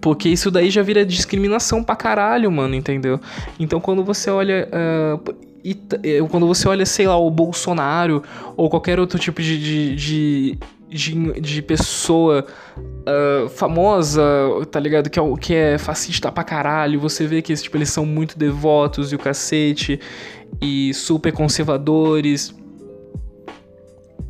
Porque 0.00 0.28
isso 0.28 0.50
daí 0.50 0.70
já 0.70 0.82
vira 0.82 1.04
discriminação 1.04 1.84
pra 1.84 1.94
caralho, 1.94 2.50
mano, 2.50 2.74
entendeu? 2.74 3.20
Então 3.58 3.80
quando 3.80 4.02
você 4.02 4.30
olha. 4.30 4.68
Uh, 4.72 5.50
quando 6.30 6.46
você 6.46 6.66
olha, 6.66 6.86
sei 6.86 7.06
lá, 7.06 7.18
o 7.18 7.30
Bolsonaro 7.30 8.22
ou 8.56 8.70
qualquer 8.70 8.98
outro 8.98 9.18
tipo 9.18 9.42
de, 9.42 9.58
de, 9.58 9.94
de 9.94 10.58
de, 10.90 11.40
de, 11.40 11.62
pessoa 11.62 12.44
uh, 13.10 13.48
famosa, 13.48 14.22
tá 14.70 14.78
ligado? 14.78 15.10
Que 15.10 15.18
é, 15.18 15.22
que 15.40 15.54
é 15.54 15.78
fascista 15.78 16.30
pra 16.30 16.44
caralho. 16.44 17.00
Você 17.00 17.26
vê 17.26 17.42
que 17.42 17.54
tipo, 17.54 17.76
eles 17.76 17.90
são 17.90 18.06
muito 18.06 18.38
devotos 18.38 19.12
e 19.12 19.16
o 19.16 19.18
cacete, 19.18 20.00
e 20.60 20.94
super 20.94 21.32
conservadores 21.32 22.54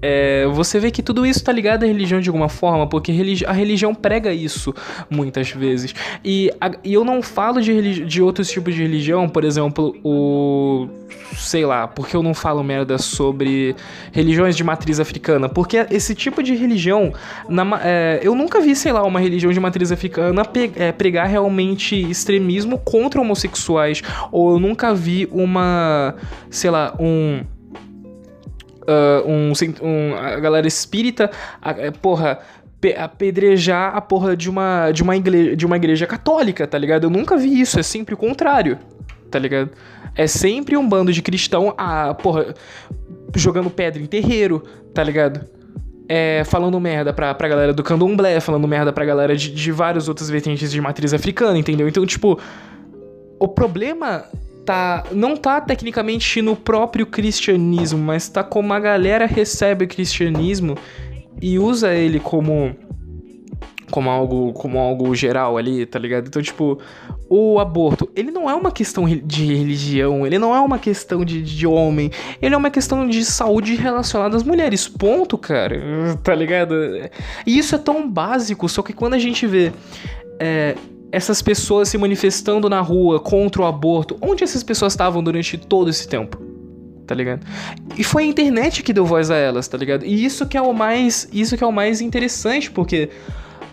é, 0.03 0.47
você 0.47 0.79
vê 0.79 0.91
que 0.91 1.03
tudo 1.03 1.27
isso 1.27 1.45
tá 1.45 1.53
ligado 1.53 1.85
à 1.85 1.87
religião 1.87 2.21
de 2.21 2.29
alguma 2.29 2.49
forma, 2.49 2.87
porque 2.87 3.13
a 3.47 3.53
religião 3.53 3.95
prega 3.95 4.33
isso 4.33 4.75
muitas 5.09 5.51
vezes. 5.51 5.95
E, 6.25 6.51
a, 6.61 6.71
e 6.83 6.95
eu 6.95 7.05
não 7.05 7.23
falo 7.23 7.61
de, 7.61 8.05
de 8.05 8.23
outros 8.23 8.51
tipos 8.51 8.75
de 8.75 8.83
religião, 8.83 9.29
por 9.29 9.45
exemplo, 9.45 9.95
o. 10.03 10.89
Sei 11.37 11.65
lá, 11.65 11.87
porque 11.87 12.17
eu 12.17 12.23
não 12.23 12.35
falo 12.35 12.63
merda 12.63 12.99
sobre 12.99 13.75
religiões 14.13 14.57
de 14.57 14.65
matriz 14.65 15.01
africana? 15.01 15.49
Porque 15.49 15.87
esse 15.91 16.15
tipo 16.15 16.43
de 16.43 16.55
religião, 16.55 17.13
na, 17.49 17.81
é, 17.83 18.21
eu 18.23 18.35
nunca 18.35 18.61
vi, 18.61 18.75
sei 18.75 18.93
lá, 18.93 19.03
uma 19.05 19.21
religião 19.21 19.53
de 19.53 19.61
matriz 19.61 19.93
africana 19.93 20.45
pe, 20.45 20.73
é, 20.77 20.93
pregar 20.93 21.29
realmente 21.29 21.95
extremismo 22.11 22.79
contra 22.79 23.21
homossexuais, 23.21 24.03
ou 24.31 24.53
eu 24.53 24.59
nunca 24.59 24.95
vi 24.95 25.29
uma, 25.33 26.15
sei 26.49 26.71
lá, 26.71 26.95
um 26.99 27.45
uh, 28.91 29.29
um, 29.29 29.53
um, 29.83 30.15
a 30.15 30.41
galera 30.41 30.67
espírita, 30.67 31.31
a, 31.63 31.71
é, 31.71 31.91
porra, 31.91 32.41
apedrejar 32.99 33.95
a 33.95 34.01
porra 34.01 34.37
de 34.37 34.49
uma, 34.49 34.91
de, 34.91 35.03
uma 35.03 35.17
igreja, 35.17 35.57
de 35.57 35.67
uma 35.67 35.77
igreja 35.77 36.07
católica, 36.07 36.67
tá 36.67 36.79
ligado? 36.79 37.05
Eu 37.05 37.11
nunca 37.11 37.37
vi 37.37 37.61
isso, 37.61 37.79
é 37.79 37.83
sempre 37.83 38.15
o 38.15 38.17
contrário, 38.17 38.79
tá 39.31 39.39
ligado? 39.39 39.71
É 40.15 40.27
sempre 40.27 40.77
um 40.77 40.89
bando 40.89 41.13
de 41.13 41.23
cristão, 41.23 41.75
a, 41.77 42.15
porra, 42.15 42.55
jogando 43.37 43.71
pedra 43.71 44.03
em 44.03 44.07
terreiro, 44.07 44.63
tá 44.93 45.03
ligado? 45.03 45.47
É, 46.09 46.43
falando 46.45 46.81
merda 46.81 47.13
pra, 47.13 47.33
pra 47.35 47.47
galera 47.47 47.73
do 47.73 47.85
candomblé, 47.85 48.41
falando 48.41 48.67
merda 48.67 48.93
pra 48.93 49.05
galera 49.05 49.37
de, 49.37 49.53
de 49.53 49.71
várias 49.71 50.09
outras 50.09 50.29
vertentes 50.29 50.73
de 50.73 50.81
matriz 50.81 51.15
africana, 51.15 51.57
entendeu? 51.57 51.87
Então, 51.87 52.05
tipo, 52.05 52.41
o 53.39 53.47
problema 53.47 54.25
tá 54.65 55.05
não 55.13 55.37
tá 55.37 55.61
tecnicamente 55.61 56.41
no 56.43 56.57
próprio 56.57 57.07
cristianismo, 57.07 57.99
mas 57.99 58.29
tá 58.29 58.43
como 58.43 58.73
a 58.73 58.81
galera 58.81 59.27
recebe 59.27 59.85
o 59.85 59.89
cristianismo 59.89 60.77
e 61.41 61.59
usa 61.59 61.95
ele 61.95 62.21
como 62.21 62.77
como 63.91 64.09
algo 64.09 64.53
como 64.53 64.79
algo 64.79 65.15
geral 65.15 65.59
ali, 65.59 65.85
tá 65.85 65.99
ligado? 65.99 66.29
Então, 66.29 66.41
tipo, 66.41 66.79
o 67.29 67.59
aborto, 67.59 68.09
ele 68.15 68.31
não 68.31 68.49
é 68.49 68.55
uma 68.55 68.71
questão 68.71 69.05
de 69.07 69.45
religião, 69.45 70.27
ele 70.27 70.39
não 70.39 70.55
é 70.55 70.61
uma 70.61 70.79
questão 70.79 71.25
de, 71.25 71.43
de 71.43 71.67
homem, 71.67 72.11
ele 72.41 72.55
é 72.55 72.59
uma 72.59 72.71
questão 72.71 73.09
de 73.09 73.25
saúde 73.25 73.75
relacionada 73.75 74.37
às 74.37 74.43
mulheres, 74.43 74.89
ponto, 74.89 75.37
cara, 75.37 75.81
tá 76.23 76.35
ligado? 76.35 76.75
E 77.47 77.59
isso 77.59 77.75
é 77.75 77.79
tão 77.79 78.09
básico, 78.09 78.69
só 78.69 78.83
que 78.83 78.93
quando 78.93 79.15
a 79.15 79.19
gente 79.19 79.47
vê 79.47 79.73
é, 80.39 80.75
essas 81.13 81.43
pessoas 81.43 81.89
se 81.89 81.99
manifestando 81.99 82.69
na 82.69 82.81
rua 82.81 83.21
contra 83.21 83.63
o 83.63 83.65
aborto, 83.65 84.17
onde 84.21 84.45
essas 84.45 84.63
pessoas 84.63 84.93
estavam 84.93 85.23
durante 85.23 85.57
todo 85.59 85.91
esse 85.91 86.07
tempo? 86.07 86.41
Tá 87.07 87.15
ligado? 87.15 87.45
E 87.99 88.05
foi 88.05 88.23
a 88.23 88.27
internet 88.27 88.83
que 88.83 88.93
deu 88.93 89.05
voz 89.05 89.31
a 89.31 89.37
elas, 89.37 89.67
tá 89.67 89.77
ligado? 89.77 90.05
E 90.05 90.25
isso 90.25 90.47
que 90.47 90.57
é 90.57 90.63
o 90.63 90.73
mais, 90.73 91.29
isso 91.33 91.57
que 91.57 91.65
é 91.65 91.67
o 91.67 91.73
mais 91.73 92.01
interessante, 92.01 92.71
porque 92.71 93.11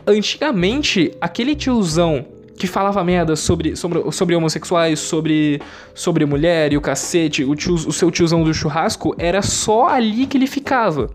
antigamente 0.08 1.12
aquele 1.21 1.56
tiozão 1.56 2.26
que 2.58 2.65
falava 2.65 3.04
merda 3.04 3.36
sobre, 3.36 3.76
sobre, 3.76 4.12
sobre 4.12 4.36
homossexuais, 4.36 5.00
sobre, 5.00 5.62
sobre 5.93 6.26
mulher 6.26 6.73
e 6.73 6.78
o 6.78 6.82
cacete, 6.82 7.43
o, 7.43 7.56
tio, 7.56 7.76
o 7.76 7.93
seu 7.93 8.10
tiozão 8.10 8.43
do 8.43 8.52
churrasco, 8.52 9.15
era 9.19 9.43
só 9.43 9.88
ali 9.88 10.26
que 10.26 10.38
ele 10.38 10.47
ficava. 10.47 11.08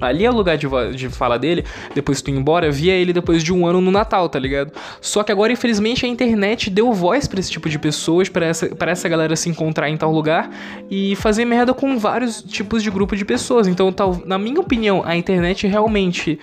Ali 0.00 0.24
é 0.24 0.30
o 0.30 0.34
lugar 0.34 0.56
de, 0.56 0.66
de 0.96 1.08
fala 1.08 1.38
dele, 1.38 1.64
depois 1.94 2.22
tu 2.22 2.30
ir 2.30 2.34
embora, 2.34 2.70
via 2.70 2.94
ele 2.94 3.12
depois 3.12 3.42
de 3.42 3.52
um 3.52 3.66
ano 3.66 3.80
no 3.80 3.90
Natal, 3.90 4.28
tá 4.28 4.38
ligado? 4.38 4.72
Só 5.00 5.22
que 5.22 5.30
agora, 5.30 5.52
infelizmente, 5.52 6.06
a 6.06 6.08
internet 6.08 6.70
deu 6.70 6.92
voz 6.92 7.26
para 7.28 7.38
esse 7.38 7.50
tipo 7.50 7.68
de 7.68 7.78
pessoas, 7.78 8.28
para 8.28 8.46
essa, 8.46 8.74
pra 8.74 8.90
essa 8.92 9.08
galera 9.08 9.36
se 9.36 9.50
encontrar 9.50 9.90
em 9.90 9.96
tal 9.96 10.10
lugar 10.10 10.50
e 10.90 11.14
fazer 11.16 11.44
merda 11.44 11.74
com 11.74 11.98
vários 11.98 12.42
tipos 12.42 12.82
de 12.82 12.90
grupo 12.90 13.14
de 13.14 13.24
pessoas. 13.24 13.66
Então, 13.66 13.92
tal, 13.92 14.22
na 14.24 14.38
minha 14.38 14.60
opinião, 14.60 15.02
a 15.04 15.16
internet 15.16 15.66
realmente. 15.66 16.38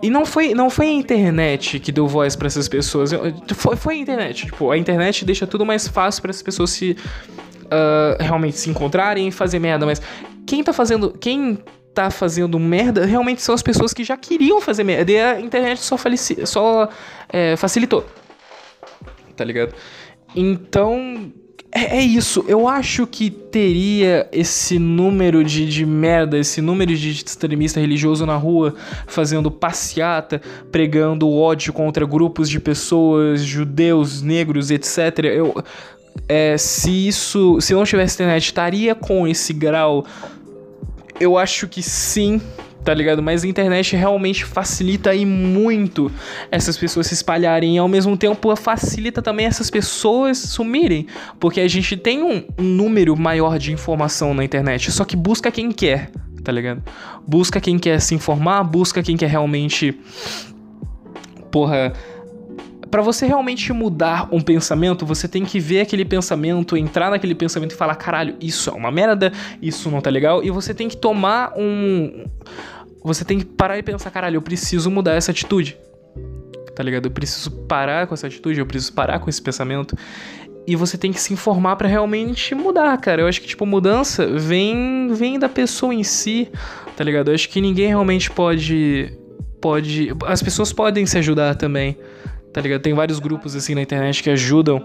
E 0.00 0.10
não 0.10 0.26
foi, 0.26 0.52
não 0.52 0.68
foi 0.68 0.86
a 0.86 0.92
internet 0.92 1.78
que 1.78 1.92
deu 1.92 2.08
voz 2.08 2.34
para 2.34 2.46
essas 2.46 2.68
pessoas. 2.68 3.12
Foi, 3.54 3.76
foi 3.76 3.94
a 3.94 3.98
internet. 3.98 4.46
Tipo, 4.46 4.70
a 4.70 4.78
internet 4.78 5.24
deixa 5.24 5.46
tudo 5.46 5.64
mais 5.64 5.86
fácil 5.86 6.22
para 6.22 6.30
essas 6.30 6.42
pessoas 6.42 6.70
se. 6.70 6.96
Uh, 7.64 8.22
realmente 8.22 8.58
se 8.58 8.68
encontrarem 8.68 9.28
e 9.28 9.32
fazer 9.32 9.58
merda. 9.58 9.86
Mas 9.86 10.02
quem 10.46 10.62
tá 10.62 10.72
fazendo. 10.72 11.12
Quem 11.18 11.58
tá 11.94 12.10
fazendo 12.10 12.58
merda 12.58 13.04
realmente 13.04 13.42
são 13.42 13.54
as 13.54 13.62
pessoas 13.62 13.92
que 13.92 14.04
já 14.04 14.16
queriam 14.16 14.60
fazer 14.60 14.84
merda. 14.84 15.12
E 15.12 15.20
a 15.20 15.40
internet 15.40 15.80
só, 15.82 15.96
falici 15.96 16.46
só 16.46 16.88
é, 17.28 17.56
facilitou. 17.56 18.06
Tá 19.36 19.44
ligado? 19.44 19.74
Então. 20.34 21.32
É, 21.74 21.96
é, 21.96 22.02
isso. 22.02 22.44
Eu 22.46 22.68
acho 22.68 23.06
que 23.06 23.30
teria 23.30 24.28
esse 24.30 24.78
número 24.78 25.42
de, 25.42 25.66
de 25.66 25.86
merda, 25.86 26.36
esse 26.36 26.60
número 26.60 26.94
de 26.94 27.10
extremista 27.10 27.80
religioso 27.80 28.26
na 28.26 28.36
rua, 28.36 28.74
fazendo 29.06 29.50
passeata, 29.50 30.38
pregando 30.70 31.30
ódio 31.30 31.72
contra 31.72 32.04
grupos 32.04 32.50
de 32.50 32.60
pessoas, 32.60 33.42
judeus, 33.42 34.20
negros, 34.20 34.70
etc. 34.70 35.24
Eu. 35.24 35.64
É, 36.28 36.58
se 36.58 37.08
isso. 37.08 37.58
Se 37.58 37.72
não 37.72 37.84
tivesse 37.84 38.16
internet, 38.16 38.44
estaria 38.44 38.94
com 38.94 39.26
esse 39.26 39.54
grau 39.54 40.04
eu 41.22 41.38
acho 41.38 41.68
que 41.68 41.82
sim, 41.82 42.40
tá 42.84 42.92
ligado? 42.92 43.22
Mas 43.22 43.44
a 43.44 43.46
internet 43.46 43.94
realmente 43.94 44.44
facilita 44.44 45.10
aí 45.10 45.24
muito 45.24 46.10
essas 46.50 46.76
pessoas 46.76 47.06
se 47.06 47.14
espalharem 47.14 47.76
e 47.76 47.78
ao 47.78 47.86
mesmo 47.86 48.16
tempo 48.16 48.54
facilita 48.56 49.22
também 49.22 49.46
essas 49.46 49.70
pessoas 49.70 50.38
sumirem, 50.38 51.06
porque 51.38 51.60
a 51.60 51.68
gente 51.68 51.96
tem 51.96 52.22
um, 52.22 52.44
número 52.58 53.16
maior 53.16 53.58
de 53.58 53.72
informação 53.72 54.34
na 54.34 54.44
internet, 54.44 54.90
só 54.90 55.04
que 55.04 55.14
busca 55.14 55.50
quem 55.50 55.70
quer, 55.70 56.10
tá 56.42 56.50
ligado? 56.50 56.82
Busca 57.26 57.60
quem 57.60 57.78
quer 57.78 58.00
se 58.00 58.14
informar, 58.14 58.64
busca 58.64 59.00
quem 59.02 59.16
quer 59.16 59.30
realmente 59.30 59.96
porra 61.52 61.92
para 62.92 63.00
você 63.00 63.24
realmente 63.24 63.72
mudar 63.72 64.28
um 64.30 64.38
pensamento, 64.38 65.06
você 65.06 65.26
tem 65.26 65.46
que 65.46 65.58
ver 65.58 65.80
aquele 65.80 66.04
pensamento, 66.04 66.76
entrar 66.76 67.10
naquele 67.10 67.34
pensamento 67.34 67.72
e 67.72 67.74
falar: 67.74 67.94
caralho, 67.94 68.36
isso 68.38 68.68
é 68.68 68.72
uma 68.74 68.90
merda, 68.90 69.32
isso 69.62 69.90
não 69.90 70.02
tá 70.02 70.10
legal, 70.10 70.44
e 70.44 70.50
você 70.50 70.74
tem 70.74 70.90
que 70.90 70.96
tomar 70.98 71.54
um. 71.56 72.26
Você 73.02 73.24
tem 73.24 73.38
que 73.38 73.46
parar 73.46 73.78
e 73.78 73.82
pensar: 73.82 74.10
caralho, 74.10 74.36
eu 74.36 74.42
preciso 74.42 74.90
mudar 74.90 75.14
essa 75.14 75.30
atitude. 75.30 75.78
Tá 76.76 76.82
ligado? 76.82 77.06
Eu 77.06 77.10
preciso 77.10 77.50
parar 77.50 78.06
com 78.06 78.12
essa 78.12 78.26
atitude, 78.26 78.60
eu 78.60 78.66
preciso 78.66 78.92
parar 78.92 79.18
com 79.20 79.30
esse 79.30 79.40
pensamento. 79.40 79.96
E 80.66 80.76
você 80.76 80.98
tem 80.98 81.12
que 81.12 81.20
se 81.20 81.32
informar 81.32 81.76
para 81.76 81.88
realmente 81.88 82.54
mudar, 82.54 82.96
cara. 82.98 83.22
Eu 83.22 83.26
acho 83.26 83.40
que, 83.40 83.48
tipo, 83.48 83.64
mudança 83.64 84.26
vem, 84.26 85.08
vem 85.14 85.38
da 85.38 85.48
pessoa 85.48 85.94
em 85.94 86.04
si, 86.04 86.52
tá 86.94 87.02
ligado? 87.02 87.28
Eu 87.28 87.34
acho 87.34 87.48
que 87.48 87.58
ninguém 87.58 87.88
realmente 87.88 88.30
pode. 88.30 89.16
Pode. 89.62 90.14
As 90.26 90.42
pessoas 90.42 90.74
podem 90.74 91.06
se 91.06 91.16
ajudar 91.16 91.54
também 91.54 91.96
tá 92.52 92.60
ligado? 92.60 92.80
Tem 92.80 92.94
vários 92.94 93.18
grupos 93.18 93.56
assim 93.56 93.74
na 93.74 93.82
internet 93.82 94.22
que 94.22 94.30
ajudam 94.30 94.84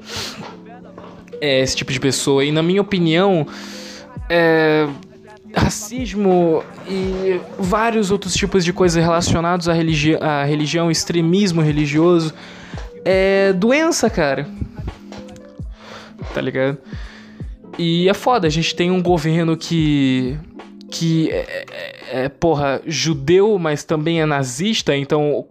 é, 1.42 1.62
esse 1.62 1.76
tipo 1.76 1.92
de 1.92 2.00
pessoa. 2.00 2.44
E 2.44 2.52
na 2.52 2.64
minha 2.64 2.82
opinião, 2.82 3.46
é, 4.30 4.88
racismo 5.54 6.64
e 6.88 7.40
vários 7.60 8.12
outros 8.12 8.34
tipos 8.34 8.64
de 8.64 8.72
coisas 8.72 9.02
relacionados 9.02 9.68
à, 9.68 9.74
religi 9.74 10.16
à 10.16 10.44
religião, 10.44 10.90
extremismo 10.90 11.62
religioso, 11.62 12.34
é 13.04 13.54
doença, 13.54 14.10
cara. 14.10 14.48
Tá 16.34 16.42
ligado? 16.42 16.78
E 17.78 18.10
é 18.10 18.14
foda, 18.14 18.48
a 18.48 18.50
gente 18.50 18.76
tem 18.76 18.92
um 18.92 19.02
governo 19.02 19.56
que 19.56 20.38
que 20.90 21.30
é, 21.30 21.66
é, 21.70 22.24
é, 22.24 22.30
porra, 22.30 22.82
judeu, 22.86 23.60
mas 23.60 23.84
também 23.84 24.22
é 24.22 24.26
nazista, 24.26 24.96
então 24.96 25.46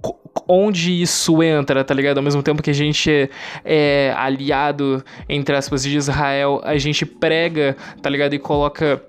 onde 0.49 1.01
isso 1.01 1.43
entra, 1.43 1.85
tá 1.85 1.95
ligado? 1.95 2.19
Ao 2.19 2.23
mesmo 2.23 2.43
tempo 2.43 2.63
que 2.63 2.71
a 2.71 2.75
gente 2.75 3.11
é, 3.11 3.29
é 3.65 4.15
aliado, 4.17 5.05
entre 5.29 5.57
aspas, 5.57 5.83
de 5.83 5.97
Israel, 5.97 6.61
a 6.65 6.77
gente 6.79 7.05
prega, 7.07 7.77
tá 8.03 8.11
ligado? 8.11 8.35
E 8.35 8.39
coloca 8.39 9.03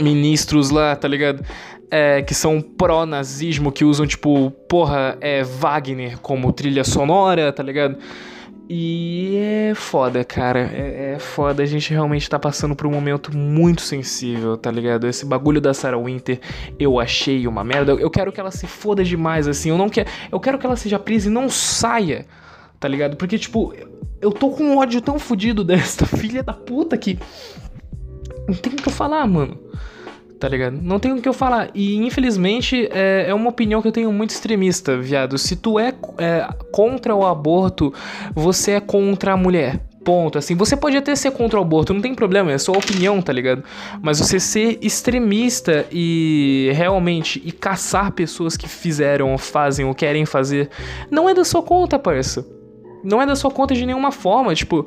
ministros 0.00 0.70
lá, 0.70 0.94
tá 0.96 1.08
ligado? 1.08 1.44
É, 1.90 2.22
que 2.22 2.34
são 2.34 2.60
pró-nazismo, 2.60 3.70
que 3.70 3.84
usam, 3.84 4.06
tipo, 4.06 4.50
porra, 4.68 5.16
é 5.20 5.44
Wagner 5.44 6.18
como 6.18 6.52
trilha 6.52 6.82
sonora, 6.82 7.52
tá 7.52 7.62
ligado? 7.62 7.96
E 8.68 9.36
é 9.36 9.74
foda, 9.74 10.24
cara. 10.24 10.60
É, 10.60 11.14
é, 11.14 11.18
foda. 11.18 11.62
A 11.62 11.66
gente 11.66 11.90
realmente 11.90 12.28
tá 12.28 12.38
passando 12.38 12.74
por 12.74 12.86
um 12.86 12.90
momento 12.90 13.36
muito 13.36 13.82
sensível, 13.82 14.56
tá 14.56 14.70
ligado? 14.70 15.06
Esse 15.06 15.26
bagulho 15.26 15.60
da 15.60 15.74
Sarah 15.74 15.98
Winter 15.98 16.40
eu 16.78 16.98
achei 16.98 17.46
uma 17.46 17.62
merda. 17.62 17.92
Eu 17.92 18.10
quero 18.10 18.32
que 18.32 18.40
ela 18.40 18.50
se 18.50 18.66
foda 18.66 19.04
demais, 19.04 19.46
assim. 19.46 19.68
Eu 19.68 19.78
não 19.78 19.88
quero. 19.88 20.08
Eu 20.32 20.40
quero 20.40 20.58
que 20.58 20.64
ela 20.64 20.76
seja 20.76 20.98
presa 20.98 21.28
e 21.28 21.32
não 21.32 21.48
saia, 21.48 22.26
tá 22.80 22.88
ligado? 22.88 23.16
Porque, 23.16 23.38
tipo, 23.38 23.74
eu 24.20 24.32
tô 24.32 24.50
com 24.50 24.64
um 24.64 24.78
ódio 24.78 25.00
tão 25.00 25.18
fodido 25.18 25.62
desta 25.64 26.06
filha 26.06 26.42
da 26.42 26.52
puta 26.52 26.96
que. 26.96 27.18
Não 28.48 28.54
tem 28.54 28.72
o 28.72 28.76
que 28.76 28.88
eu 28.88 28.92
falar, 28.92 29.26
mano 29.26 29.58
tá 30.38 30.48
ligado? 30.48 30.78
Não 30.80 30.98
tem 30.98 31.12
o 31.12 31.20
que 31.20 31.28
eu 31.28 31.32
falar. 31.32 31.70
E 31.74 31.96
infelizmente 31.96 32.88
é, 32.92 33.26
é 33.28 33.34
uma 33.34 33.50
opinião 33.50 33.80
que 33.80 33.88
eu 33.88 33.92
tenho 33.92 34.12
muito 34.12 34.30
extremista, 34.30 34.96
viado. 34.96 35.38
Se 35.38 35.56
tu 35.56 35.78
é, 35.78 35.94
é 36.18 36.48
contra 36.70 37.14
o 37.14 37.24
aborto, 37.24 37.92
você 38.34 38.72
é 38.72 38.80
contra 38.80 39.32
a 39.32 39.36
mulher. 39.36 39.80
Ponto. 40.04 40.36
Assim, 40.36 40.54
você 40.54 40.76
pode 40.76 40.96
até 40.98 41.16
ser 41.16 41.30
contra 41.30 41.58
o 41.58 41.62
aborto, 41.62 41.94
não 41.94 42.02
tem 42.02 42.14
problema, 42.14 42.52
é 42.52 42.58
sua 42.58 42.76
opinião, 42.76 43.22
tá 43.22 43.32
ligado? 43.32 43.64
Mas 44.02 44.18
você 44.18 44.38
ser 44.38 44.78
extremista 44.82 45.86
e 45.90 46.70
realmente 46.74 47.40
e 47.42 47.50
caçar 47.50 48.12
pessoas 48.12 48.54
que 48.54 48.68
fizeram, 48.68 49.38
fazem 49.38 49.86
ou 49.86 49.94
querem 49.94 50.26
fazer, 50.26 50.68
não 51.10 51.26
é 51.26 51.32
da 51.32 51.42
sua 51.42 51.62
conta, 51.62 51.98
parça. 51.98 52.46
Não 53.02 53.20
é 53.20 53.26
da 53.26 53.34
sua 53.34 53.50
conta 53.50 53.74
de 53.74 53.86
nenhuma 53.86 54.12
forma, 54.12 54.54
tipo, 54.54 54.86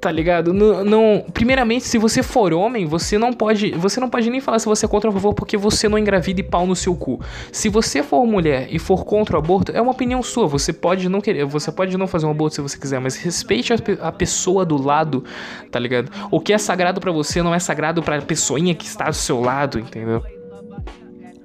Tá 0.00 0.10
ligado? 0.10 0.54
Não, 0.54 0.82
não, 0.82 1.26
primeiramente, 1.34 1.84
se 1.84 1.98
você 1.98 2.22
for 2.22 2.54
homem, 2.54 2.86
você 2.86 3.18
não 3.18 3.34
pode, 3.34 3.72
você 3.72 4.00
não 4.00 4.08
pode 4.08 4.30
nem 4.30 4.40
falar 4.40 4.58
se 4.58 4.64
você 4.64 4.86
é 4.86 4.88
contra 4.88 5.10
ou 5.10 5.12
a 5.14 5.14
favor 5.14 5.34
porque 5.34 5.58
você 5.58 5.90
não 5.90 5.98
engravida 5.98 6.40
e 6.40 6.42
pau 6.42 6.66
no 6.66 6.74
seu 6.74 6.94
cu. 6.94 7.20
Se 7.52 7.68
você 7.68 8.02
for 8.02 8.24
mulher 8.24 8.66
e 8.70 8.78
for 8.78 9.04
contra 9.04 9.36
o 9.36 9.38
aborto, 9.38 9.72
é 9.72 9.80
uma 9.80 9.90
opinião 9.92 10.22
sua. 10.22 10.46
Você 10.46 10.72
pode 10.72 11.06
não 11.10 11.20
querer, 11.20 11.44
você 11.44 11.70
pode 11.70 11.98
não 11.98 12.06
fazer 12.06 12.24
um 12.24 12.30
aborto 12.30 12.54
se 12.54 12.62
você 12.62 12.78
quiser, 12.78 12.98
mas 12.98 13.16
respeite 13.16 13.74
a, 13.74 13.76
a 14.00 14.10
pessoa 14.10 14.64
do 14.64 14.80
lado, 14.80 15.22
tá 15.70 15.78
ligado? 15.78 16.10
O 16.30 16.40
que 16.40 16.54
é 16.54 16.58
sagrado 16.58 16.98
para 16.98 17.12
você 17.12 17.42
não 17.42 17.54
é 17.54 17.58
sagrado 17.58 18.02
para 18.02 18.16
a 18.16 18.22
pessoinha 18.22 18.74
que 18.74 18.86
está 18.86 19.10
do 19.10 19.16
seu 19.16 19.38
lado, 19.38 19.78
entendeu? 19.78 20.22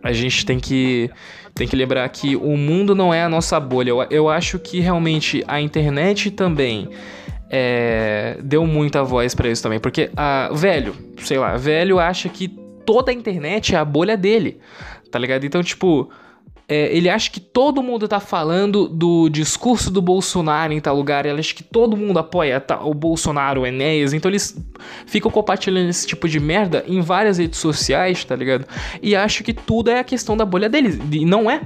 A 0.01 0.13
gente 0.13 0.45
tem 0.45 0.61
que 0.61 1.09
tem 1.53 1.67
que 1.67 1.75
lembrar 1.75 2.07
que 2.09 2.35
o 2.35 2.55
mundo 2.55 2.93
não 2.93 3.13
é 3.13 3.23
a 3.23 3.29
nossa 3.29 3.59
bolha. 3.59 3.89
Eu, 3.89 4.03
eu 4.09 4.29
acho 4.29 4.59
que 4.59 4.79
realmente 4.79 5.43
a 5.47 5.59
internet 5.59 6.31
também 6.31 6.89
é, 7.49 8.37
deu 8.43 8.65
muita 8.65 9.03
voz 9.03 9.35
para 9.35 9.49
isso 9.49 9.63
também. 9.63 9.79
Porque, 9.79 10.09
a, 10.15 10.49
velho, 10.53 10.95
sei 11.19 11.37
lá, 11.37 11.57
velho 11.57 11.99
acha 11.99 12.29
que 12.29 12.47
toda 12.85 13.11
a 13.11 13.13
internet 13.13 13.75
é 13.75 13.77
a 13.77 13.85
bolha 13.85 14.15
dele, 14.15 14.59
tá 15.11 15.17
ligado? 15.17 15.45
Então, 15.45 15.61
tipo, 15.63 16.09
é, 16.67 16.95
ele 16.95 17.09
acha 17.09 17.29
que 17.29 17.39
todo 17.39 17.83
mundo 17.83 18.07
tá 18.07 18.19
falando 18.19 18.87
do 18.87 19.29
discurso 19.29 19.91
do 19.91 20.01
Bolsonaro 20.01 20.73
em 20.73 20.79
tal 20.79 20.95
lugar, 20.95 21.25
ele 21.25 21.39
acha 21.39 21.53
que 21.53 21.63
todo 21.63 21.95
mundo 21.95 22.17
apoia 22.17 22.63
o 22.81 22.93
Bolsonaro, 22.93 23.61
o 23.61 23.65
Enéas, 23.65 24.13
então 24.13 24.29
eles 24.29 24.57
ficam 25.05 25.29
compartilhando 25.29 25.89
esse 25.89 26.07
tipo 26.07 26.27
de 26.27 26.39
merda 26.39 26.83
em 26.87 27.01
várias 27.01 27.37
redes 27.37 27.59
sociais, 27.59 28.23
tá 28.23 28.35
ligado? 28.35 28.65
E 29.01 29.15
acho 29.15 29.43
que 29.43 29.53
tudo 29.53 29.91
é 29.91 29.99
a 29.99 30.03
questão 30.03 30.35
da 30.35 30.45
bolha 30.45 30.67
deles, 30.67 30.99
e 31.11 31.23
não 31.23 31.49
é, 31.49 31.61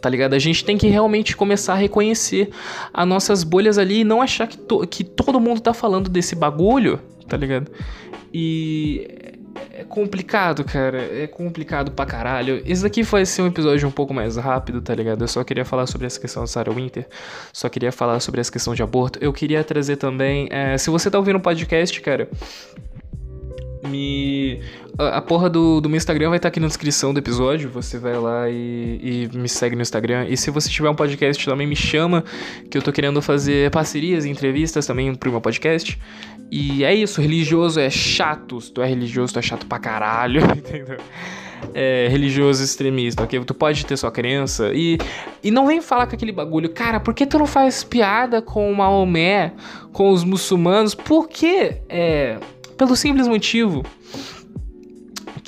Tá 0.00 0.08
ligado? 0.08 0.34
A 0.34 0.38
gente 0.38 0.64
tem 0.64 0.78
que 0.78 0.86
realmente 0.86 1.36
começar 1.36 1.72
a 1.72 1.76
reconhecer 1.76 2.50
as 2.92 3.06
nossas 3.06 3.42
bolhas 3.42 3.78
ali 3.78 4.00
e 4.00 4.04
não 4.04 4.22
achar 4.22 4.46
que, 4.46 4.56
to 4.56 4.86
que 4.86 5.02
todo 5.02 5.40
mundo 5.40 5.60
tá 5.60 5.74
falando 5.74 6.08
desse 6.08 6.34
bagulho, 6.34 7.00
tá 7.26 7.36
ligado? 7.36 7.70
E 8.32 9.08
é 9.72 9.84
complicado, 9.84 10.64
cara. 10.64 10.98
É 10.98 11.26
complicado 11.26 11.90
pra 11.92 12.06
caralho. 12.06 12.62
Esse 12.64 12.82
daqui 12.82 13.02
vai 13.02 13.24
ser 13.26 13.42
um 13.42 13.46
episódio 13.46 13.88
um 13.88 13.90
pouco 13.90 14.14
mais 14.14 14.36
rápido, 14.36 14.80
tá 14.80 14.94
ligado? 14.94 15.22
Eu 15.22 15.28
só 15.28 15.42
queria 15.42 15.64
falar 15.64 15.86
sobre 15.86 16.06
essa 16.06 16.20
questão 16.20 16.42
da 16.42 16.46
Sarah 16.46 16.72
Winter. 16.72 17.06
Só 17.52 17.68
queria 17.68 17.90
falar 17.90 18.20
sobre 18.20 18.40
essa 18.40 18.52
questão 18.52 18.74
de 18.74 18.82
aborto. 18.82 19.18
Eu 19.22 19.32
queria 19.32 19.64
trazer 19.64 19.96
também. 19.96 20.48
É, 20.50 20.78
se 20.78 20.90
você 20.90 21.10
tá 21.10 21.18
ouvindo 21.18 21.36
o 21.36 21.38
um 21.38 21.42
podcast, 21.42 22.00
cara 22.00 22.28
me. 23.88 24.60
A, 24.98 25.20
porra 25.20 25.48
do, 25.48 25.80
do 25.80 25.88
meu 25.88 25.96
Instagram 25.96 26.28
vai 26.28 26.38
estar 26.38 26.48
tá 26.48 26.50
aqui 26.50 26.60
na 26.60 26.66
descrição 26.66 27.12
do 27.12 27.18
episódio. 27.18 27.70
Você 27.70 27.98
vai 27.98 28.16
lá 28.16 28.48
e, 28.48 29.28
e 29.32 29.36
me 29.36 29.48
segue 29.48 29.74
no 29.74 29.82
Instagram. 29.82 30.26
E 30.28 30.36
se 30.36 30.50
você 30.50 30.68
tiver 30.68 30.90
um 30.90 30.94
podcast 30.94 31.44
também, 31.44 31.66
me 31.66 31.76
chama, 31.76 32.24
que 32.70 32.76
eu 32.76 32.82
tô 32.82 32.92
querendo 32.92 33.20
fazer 33.22 33.70
parcerias 33.70 34.24
e 34.24 34.30
entrevistas 34.30 34.86
também 34.86 35.14
pro 35.14 35.30
meu 35.30 35.40
podcast. 35.40 35.98
E 36.50 36.82
é 36.82 36.94
isso, 36.94 37.20
religioso 37.20 37.78
é 37.78 37.90
chato. 37.90 38.60
Se 38.60 38.72
tu 38.72 38.80
é 38.80 38.86
religioso, 38.86 39.34
tu 39.34 39.38
é 39.38 39.42
chato 39.42 39.66
pra 39.66 39.78
caralho, 39.78 40.40
entendeu? 40.56 40.98
É, 41.74 42.08
religioso 42.08 42.62
extremista, 42.62 43.24
ok? 43.24 43.44
Tu 43.44 43.54
pode 43.54 43.84
ter 43.84 43.96
sua 43.96 44.10
crença 44.10 44.70
e, 44.72 44.96
e 45.42 45.50
não 45.50 45.66
vem 45.66 45.80
falar 45.80 46.06
com 46.06 46.14
aquele 46.14 46.32
bagulho, 46.32 46.70
cara, 46.70 47.00
por 47.00 47.12
que 47.12 47.26
tu 47.26 47.38
não 47.38 47.46
faz 47.46 47.82
piada 47.82 48.40
com 48.40 48.70
o 48.70 48.76
Maomé, 48.76 49.52
com 49.92 50.10
os 50.10 50.24
muçulmanos? 50.24 50.94
Por 50.94 51.28
que 51.28 51.76
é 51.88 52.38
pelo 52.78 52.96
simples 52.96 53.26
motivo 53.26 53.84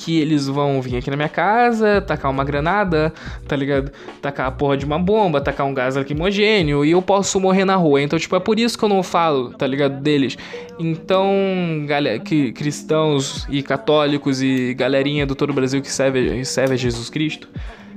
que 0.00 0.18
eles 0.18 0.46
vão 0.46 0.80
vir 0.80 0.96
aqui 0.96 1.10
na 1.10 1.16
minha 1.16 1.28
casa, 1.28 2.00
tacar 2.00 2.30
uma 2.30 2.42
granada, 2.42 3.12
tá 3.46 3.54
ligado? 3.54 3.92
Tacar 4.22 4.46
a 4.46 4.50
porra 4.50 4.74
de 4.74 4.86
uma 4.86 4.98
bomba, 4.98 5.42
tacar 5.42 5.66
um 5.66 5.74
gás 5.74 5.94
lacrimogênio 5.94 6.86
e 6.86 6.92
eu 6.92 7.02
posso 7.02 7.38
morrer 7.38 7.66
na 7.66 7.76
rua. 7.76 8.00
Então, 8.00 8.18
tipo, 8.18 8.34
é 8.34 8.40
por 8.40 8.58
isso 8.58 8.78
que 8.78 8.84
eu 8.84 8.88
não 8.88 9.02
falo, 9.02 9.52
tá 9.52 9.66
ligado? 9.66 10.00
Deles. 10.00 10.38
Então, 10.78 11.84
galera, 11.86 12.18
que, 12.18 12.50
cristãos 12.52 13.46
e 13.50 13.62
católicos 13.62 14.42
e 14.42 14.72
galerinha 14.72 15.26
do 15.26 15.34
todo 15.34 15.50
o 15.50 15.54
Brasil 15.54 15.82
que 15.82 15.92
serve, 15.92 16.42
serve 16.46 16.74
a 16.74 16.78
Jesus 16.78 17.10
Cristo, 17.10 17.46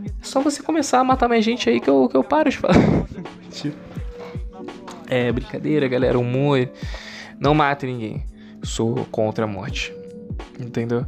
é 0.06 0.10
só 0.22 0.42
você 0.42 0.62
começar 0.62 1.00
a 1.00 1.04
matar 1.06 1.30
mais 1.30 1.46
gente 1.46 1.70
aí 1.70 1.80
que 1.80 1.90
eu, 1.90 2.10
que 2.10 2.18
eu 2.18 2.24
paro 2.24 2.50
de 2.50 2.58
falar. 2.58 2.76
é 5.08 5.32
brincadeira, 5.32 5.88
galera, 5.88 6.20
humor. 6.20 6.68
Não 7.40 7.54
mate 7.54 7.86
ninguém 7.86 8.33
sou 8.64 9.06
contra 9.12 9.46
a 9.46 9.48
morte. 9.48 9.94
Entendeu? 10.60 11.06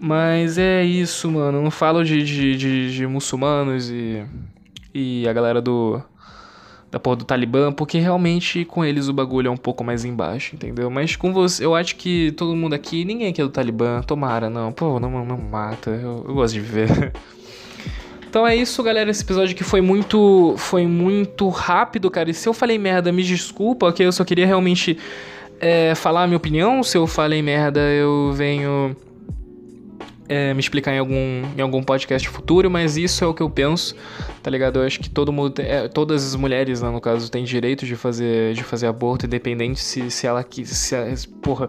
Mas 0.00 0.58
é 0.58 0.84
isso, 0.84 1.30
mano. 1.30 1.62
Não 1.62 1.70
falo 1.70 2.04
de, 2.04 2.22
de, 2.22 2.56
de, 2.56 2.94
de 2.94 3.06
muçulmanos 3.06 3.90
e, 3.90 4.24
e 4.94 5.26
a 5.28 5.32
galera 5.32 5.60
do. 5.60 6.00
Da 6.88 7.00
porra 7.00 7.16
do 7.16 7.24
Talibã, 7.24 7.72
porque 7.72 7.98
realmente 7.98 8.64
com 8.64 8.84
eles 8.84 9.08
o 9.08 9.12
bagulho 9.12 9.48
é 9.48 9.50
um 9.50 9.56
pouco 9.56 9.82
mais 9.82 10.04
embaixo, 10.04 10.54
entendeu? 10.54 10.88
Mas 10.88 11.16
com 11.16 11.32
você, 11.32 11.64
eu 11.64 11.74
acho 11.74 11.96
que 11.96 12.30
todo 12.36 12.54
mundo 12.54 12.74
aqui, 12.74 13.04
ninguém 13.04 13.28
aqui 13.28 13.40
é 13.40 13.44
do 13.44 13.50
Talibã, 13.50 14.00
tomara, 14.02 14.48
não. 14.48 14.70
Pô, 14.70 15.00
não, 15.00 15.24
não 15.24 15.36
mata, 15.36 15.90
eu, 15.90 16.24
eu 16.26 16.34
gosto 16.34 16.54
de 16.54 16.60
viver. 16.60 17.12
Então 18.28 18.46
é 18.46 18.54
isso, 18.54 18.82
galera. 18.82 19.10
Esse 19.10 19.22
episódio 19.22 19.54
aqui 19.54 19.64
foi 19.64 19.80
muito. 19.80 20.56
Foi 20.58 20.86
muito 20.86 21.48
rápido, 21.48 22.10
cara. 22.10 22.28
E 22.28 22.34
se 22.34 22.46
eu 22.46 22.52
falei 22.52 22.76
merda, 22.76 23.10
me 23.10 23.22
desculpa, 23.22 23.86
ok? 23.86 24.04
Eu 24.04 24.12
só 24.12 24.26
queria 24.26 24.46
realmente 24.46 24.98
é, 25.60 25.94
falar 25.94 26.24
a 26.24 26.26
minha 26.26 26.36
opinião. 26.36 26.82
Se 26.82 26.96
eu 26.96 27.06
falei 27.06 27.42
merda, 27.42 27.80
eu 27.80 28.32
venho 28.32 28.96
é, 30.28 30.52
me 30.54 30.60
explicar 30.60 30.92
em 30.92 30.98
algum, 30.98 31.42
em 31.56 31.60
algum 31.60 31.82
podcast 31.82 32.28
futuro, 32.28 32.70
mas 32.70 32.96
isso 32.96 33.24
é 33.24 33.26
o 33.26 33.34
que 33.34 33.42
eu 33.42 33.50
penso, 33.50 33.94
tá 34.42 34.50
ligado? 34.50 34.80
Eu 34.80 34.86
acho 34.86 35.00
que 35.00 35.08
todo 35.08 35.32
mundo, 35.32 35.60
é, 35.60 35.88
todas 35.88 36.24
as 36.24 36.34
mulheres, 36.34 36.82
né, 36.82 36.90
no 36.90 37.00
caso, 37.00 37.30
têm 37.30 37.44
direito 37.44 37.86
de 37.86 37.96
fazer, 37.96 38.54
de 38.54 38.62
fazer 38.62 38.86
aborto, 38.86 39.26
independente 39.26 39.80
se, 39.80 40.10
se 40.10 40.26
ela 40.26 40.42
quis, 40.42 40.68
se, 40.70 41.28
porra. 41.40 41.68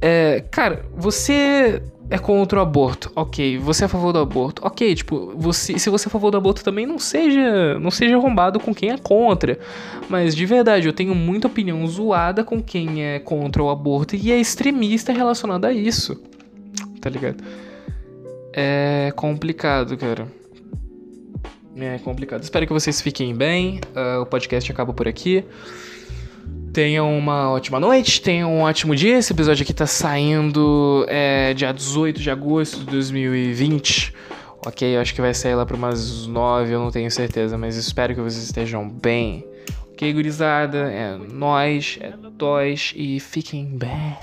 É, 0.00 0.44
cara, 0.50 0.84
você 0.96 1.82
é 2.12 2.18
contra 2.18 2.58
o 2.58 2.62
aborto, 2.62 3.10
ok. 3.16 3.56
Você 3.56 3.84
é 3.84 3.86
a 3.86 3.88
favor 3.88 4.12
do 4.12 4.18
aborto, 4.18 4.60
ok. 4.62 4.94
Tipo, 4.94 5.32
você, 5.34 5.78
se 5.78 5.88
você 5.88 6.06
é 6.06 6.08
a 6.08 6.10
favor 6.10 6.30
do 6.30 6.36
aborto 6.36 6.62
também, 6.62 6.84
não 6.84 6.98
seja, 6.98 7.78
não 7.78 7.90
seja 7.90 8.16
arrombado 8.16 8.60
com 8.60 8.74
quem 8.74 8.90
é 8.90 8.98
contra. 8.98 9.58
Mas 10.10 10.36
de 10.36 10.44
verdade, 10.44 10.86
eu 10.86 10.92
tenho 10.92 11.14
muita 11.14 11.46
opinião 11.46 11.86
zoada 11.86 12.44
com 12.44 12.62
quem 12.62 13.02
é 13.02 13.18
contra 13.18 13.62
o 13.62 13.70
aborto 13.70 14.14
e 14.14 14.30
é 14.30 14.38
extremista 14.38 15.10
relacionado 15.10 15.64
a 15.64 15.72
isso. 15.72 16.22
Tá 17.00 17.08
ligado? 17.08 17.42
É 18.52 19.10
complicado, 19.16 19.96
cara. 19.96 20.28
É 21.74 21.96
complicado. 21.98 22.42
Espero 22.42 22.66
que 22.66 22.72
vocês 22.74 23.00
fiquem 23.00 23.34
bem. 23.34 23.80
Uh, 23.96 24.20
o 24.20 24.26
podcast 24.26 24.70
acaba 24.70 24.92
por 24.92 25.08
aqui. 25.08 25.42
Tenham 26.72 27.18
uma 27.18 27.50
ótima 27.50 27.78
noite, 27.78 28.22
tenham 28.22 28.50
um 28.50 28.62
ótimo 28.62 28.96
dia. 28.96 29.18
Esse 29.18 29.30
episódio 29.34 29.62
aqui 29.62 29.74
tá 29.74 29.86
saindo 29.86 31.04
é, 31.06 31.52
dia 31.52 31.70
18 31.70 32.18
de 32.18 32.30
agosto 32.30 32.78
de 32.78 32.86
2020. 32.86 34.14
Ok, 34.64 34.96
eu 34.96 35.00
acho 35.00 35.14
que 35.14 35.20
vai 35.20 35.34
sair 35.34 35.54
lá 35.54 35.66
para 35.66 35.76
umas 35.76 36.26
9, 36.26 36.72
eu 36.72 36.80
não 36.80 36.90
tenho 36.90 37.10
certeza, 37.10 37.58
mas 37.58 37.76
espero 37.76 38.14
que 38.14 38.22
vocês 38.22 38.42
estejam 38.44 38.88
bem. 38.88 39.44
Ok, 39.92 40.10
gurizada, 40.14 40.90
é 40.90 41.14
nós, 41.18 41.98
é 42.00 42.14
nós 42.38 42.94
e 42.96 43.20
fiquem 43.20 43.66
bem. 43.76 44.16